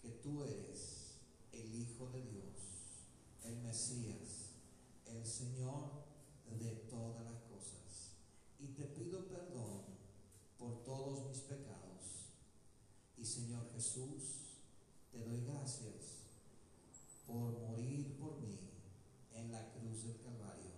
que 0.00 0.10
tú 0.10 0.44
eres 0.44 1.16
el 1.52 1.74
Hijo 1.74 2.10
de 2.10 2.22
Dios, 2.22 2.44
el 3.44 3.56
Mesías, 3.62 4.50
el 5.06 5.24
Señor 5.24 6.04
de 6.58 6.70
todas 6.90 7.24
las 7.24 7.40
cosas. 7.42 8.16
Y 8.58 8.68
te 8.68 8.84
Y 13.22 13.24
Señor 13.24 13.70
Jesús, 13.72 14.58
te 15.12 15.20
doy 15.20 15.44
gracias 15.44 16.24
por 17.24 17.56
morir 17.60 18.18
por 18.18 18.40
mí 18.40 18.58
en 19.32 19.52
la 19.52 19.72
cruz 19.74 20.02
del 20.02 20.20
Calvario. 20.22 20.72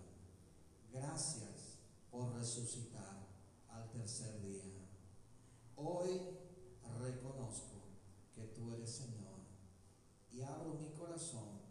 Gracias 0.93 1.79
por 2.11 2.35
resucitar 2.35 3.25
al 3.67 3.89
tercer 3.89 4.39
día. 4.43 4.61
Hoy 5.75 6.21
reconozco 7.01 7.81
que 8.35 8.43
tú 8.43 8.75
eres 8.75 8.91
Señor 8.91 9.39
y 10.31 10.43
abro 10.43 10.75
mi 10.75 10.91
corazón 10.91 11.61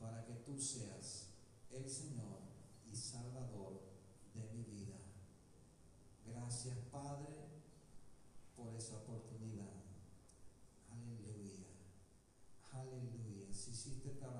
para 0.00 0.24
que 0.24 0.34
tú 0.44 0.60
seas 0.60 1.28
el 1.70 1.88
Señor 1.88 2.40
y 2.84 2.96
Salvador 2.96 3.80
de 4.34 4.42
mi 4.54 4.64
vida. 4.64 4.98
Gracias 6.26 6.78
Padre 6.90 7.25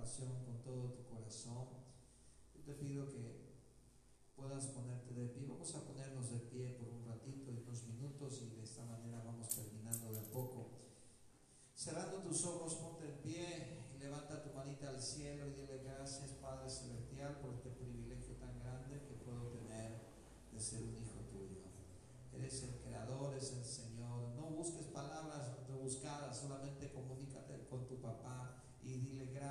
con 0.07 0.63
todo 0.63 0.93
tu 0.93 1.03
corazón, 1.11 1.67
yo 2.55 2.63
te 2.63 2.75
pido 2.75 3.09
que 3.09 3.57
puedas 4.37 4.69
ponerte 4.69 5.13
de 5.13 5.27
pie. 5.27 5.47
Vamos 5.49 5.75
a 5.75 5.85
ponernos 5.85 6.31
de 6.31 6.39
pie 6.47 6.79
por 6.79 6.89
un 6.95 7.05
ratito, 7.07 7.51
y 7.51 7.59
unos 7.59 7.83
minutos, 7.89 8.41
y 8.41 8.55
de 8.55 8.63
esta 8.63 8.85
manera 8.85 9.21
vamos 9.25 9.49
terminando 9.49 10.13
de 10.13 10.21
a 10.21 10.31
poco. 10.31 10.71
Cerrando 11.75 12.23
tus 12.23 12.45
ojos, 12.45 12.77
ponte 12.77 13.05
en 13.05 13.19
pie 13.19 13.83
y 13.97 13.99
levanta 13.99 14.45
tu 14.45 14.55
manita 14.55 14.91
al 14.91 15.03
cielo 15.03 15.49
y 15.49 15.55
dile 15.55 15.83
gracias 15.83 16.31
Padre 16.41 16.71
Celestial 16.71 17.41
por 17.41 17.55
este 17.55 17.71
privilegio 17.71 18.37
tan 18.37 18.61
grande 18.61 19.03
que 19.09 19.15
puedo 19.25 19.49
tener 19.49 20.03
de 20.53 20.61
ser 20.61 20.85
un 20.85 20.97
hijo 20.97 21.19
tuyo. 21.33 21.63
Eres 22.33 22.63
el 22.63 22.77
creador, 22.77 23.35
es 23.35 23.53
el 23.53 23.65
Señor. 23.65 24.37
No 24.37 24.51
busques 24.51 24.87
palabras 24.87 25.67
rebuscadas, 25.67 26.39
solamente 26.39 26.93
comunícate 26.93 27.67
con 27.69 27.89
tu 27.89 28.01
papá 28.01 28.26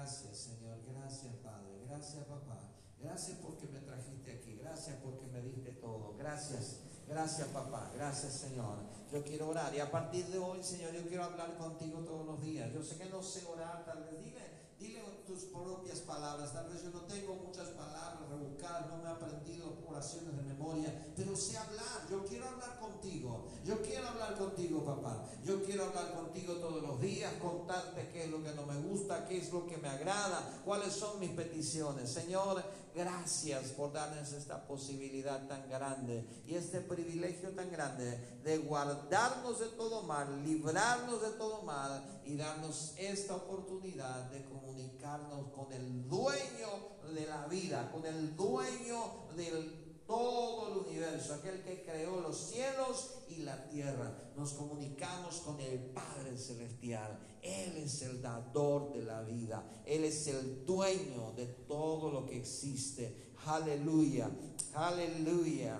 gracias 0.05 0.37
Señor, 0.37 0.77
gracias 0.85 1.33
Padre, 1.37 1.81
gracias 1.87 2.25
papá. 2.25 2.61
Gracias 3.01 3.39
porque 3.39 3.67
me 3.67 3.79
trajiste 3.79 4.31
aquí. 4.33 4.55
Gracias 4.55 4.97
porque 5.03 5.25
me 5.27 5.41
diste 5.41 5.71
todo. 5.71 6.15
Gracias. 6.17 6.81
Gracias 7.07 7.47
papá. 7.47 7.91
Gracias 7.95 8.33
Señor. 8.33 8.77
Yo 9.11 9.23
quiero 9.23 9.49
orar. 9.49 9.73
Y 9.73 9.79
a 9.79 9.89
partir 9.89 10.25
de 10.27 10.37
hoy, 10.37 10.63
Señor, 10.63 10.93
yo 10.93 11.07
quiero 11.07 11.23
hablar 11.23 11.57
contigo 11.57 11.99
todos 12.01 12.25
los 12.25 12.41
días. 12.41 12.71
Yo 12.71 12.83
sé 12.83 12.97
que 12.97 13.05
no 13.05 13.23
sé 13.23 13.45
orar. 13.45 13.83
Tal 13.83 14.03
vez 14.03 14.19
dile, 14.19 14.41
dile 14.79 15.01
tus 15.25 15.43
propias 15.45 15.99
palabras. 16.01 16.53
Tal 16.53 16.69
vez 16.69 16.83
yo 16.83 16.91
no 16.91 17.01
tengo 17.01 17.35
muchas 17.35 17.69
palabras 17.69 18.29
rebuscadas. 18.29 18.87
No 18.87 18.97
me 18.97 19.09
he 19.09 19.11
aprendido 19.11 19.77
oraciones 19.87 20.35
de 20.37 20.43
memoria. 20.43 21.11
Pero 21.15 21.35
sé 21.35 21.57
hablar. 21.57 22.07
Yo 22.09 22.23
quiero 22.25 22.47
hablar 22.47 22.79
contigo. 22.79 23.47
Yo 23.63 23.81
quiero 23.81 24.07
hablar 24.07 24.37
contigo 24.37 24.85
papá. 24.85 25.25
Yo 25.43 25.63
quiero 25.63 25.85
hablar 25.85 26.13
contigo 26.13 26.55
todos 26.55 26.81
los 26.81 27.01
días. 27.01 27.33
Contarte 27.41 28.09
qué 28.09 28.25
es 28.25 28.29
lo 28.29 28.43
que 28.43 28.51
no 28.53 28.65
me 28.65 28.77
gusta. 28.81 29.25
Qué 29.27 29.37
es 29.37 29.51
lo 29.51 29.65
que 29.65 29.77
me 29.77 29.89
agrada. 29.89 30.61
Cuáles 30.63 30.93
son 30.93 31.19
mis 31.19 31.31
peticiones. 31.31 32.11
Señor, 32.11 32.63
Gracias 32.95 33.71
por 33.71 33.91
darnos 33.91 34.31
esta 34.31 34.65
posibilidad 34.65 35.45
tan 35.49 35.67
grande 35.69 36.25
y 36.47 36.55
este 36.55 36.79
privilegio 36.79 37.49
tan 37.49 37.69
grande 37.69 38.39
de 38.41 38.57
guardarnos 38.59 39.59
de 39.59 39.67
todo 39.67 40.03
mal, 40.03 40.41
librarnos 40.45 41.21
de 41.21 41.31
todo 41.31 41.63
mal 41.63 42.21
y 42.23 42.37
darnos 42.37 42.93
esta 42.97 43.35
oportunidad 43.35 44.31
de 44.31 44.45
comunicarnos 44.45 45.51
con 45.51 45.73
el 45.73 46.07
dueño 46.07 46.69
de 47.13 47.25
la 47.27 47.45
vida, 47.47 47.91
con 47.91 48.05
el 48.05 48.33
dueño 48.33 49.27
del 49.35 49.84
todo 50.07 50.71
el 50.71 50.87
universo, 50.87 51.33
aquel 51.33 51.61
que 51.63 51.83
creó 51.83 52.21
los 52.21 52.37
cielos 52.37 53.15
y 53.29 53.37
la 53.37 53.69
tierra. 53.69 54.11
Nos 54.35 54.53
comunicamos 54.53 55.37
con 55.37 55.59
el 55.59 55.79
Padre 55.79 56.37
Celestial. 56.37 57.19
Él 57.41 57.77
es 57.77 58.01
el 58.01 58.21
dador 58.21 58.93
de 58.93 59.03
la 59.03 59.21
vida. 59.21 59.63
Él 59.85 60.03
es 60.03 60.27
el 60.27 60.65
dueño 60.65 61.33
de 61.35 61.45
todo 61.45 62.11
lo 62.11 62.25
que 62.25 62.37
existe. 62.37 63.33
Aleluya, 63.45 64.29
aleluya, 64.73 65.79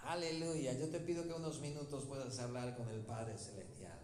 aleluya. 0.00 0.72
Yo 0.74 0.88
te 0.88 1.00
pido 1.00 1.26
que 1.26 1.32
unos 1.32 1.60
minutos 1.60 2.04
puedas 2.04 2.38
hablar 2.38 2.76
con 2.76 2.88
el 2.88 3.00
Padre 3.00 3.38
Celestial. 3.38 3.98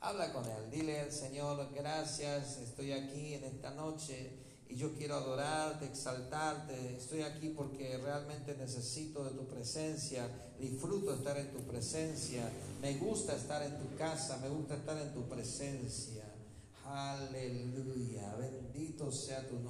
Habla 0.00 0.32
con 0.32 0.44
Él. 0.44 0.70
Dile 0.70 1.00
al 1.00 1.12
Señor, 1.12 1.70
gracias, 1.74 2.58
estoy 2.58 2.92
aquí 2.92 3.34
en 3.34 3.44
esta 3.44 3.70
noche 3.70 4.45
y 4.68 4.76
yo 4.76 4.94
quiero 4.94 5.16
adorarte, 5.16 5.86
exaltarte. 5.86 6.96
Estoy 6.96 7.22
aquí 7.22 7.50
porque 7.50 7.98
realmente 7.98 8.56
necesito 8.56 9.24
de 9.24 9.30
tu 9.30 9.46
presencia. 9.46 10.28
Disfruto 10.58 11.14
estar 11.14 11.38
en 11.38 11.52
tu 11.52 11.60
presencia. 11.60 12.50
Me 12.80 12.96
gusta 12.98 13.36
estar 13.36 13.62
en 13.62 13.78
tu 13.78 13.96
casa. 13.96 14.38
Me 14.38 14.48
gusta 14.48 14.74
estar 14.74 15.00
en 15.00 15.12
tu 15.14 15.28
presencia. 15.28 16.24
Aleluya. 16.84 18.34
Bendito 18.36 19.10
sea 19.10 19.46
tu 19.48 19.54
nombre. 19.60 19.66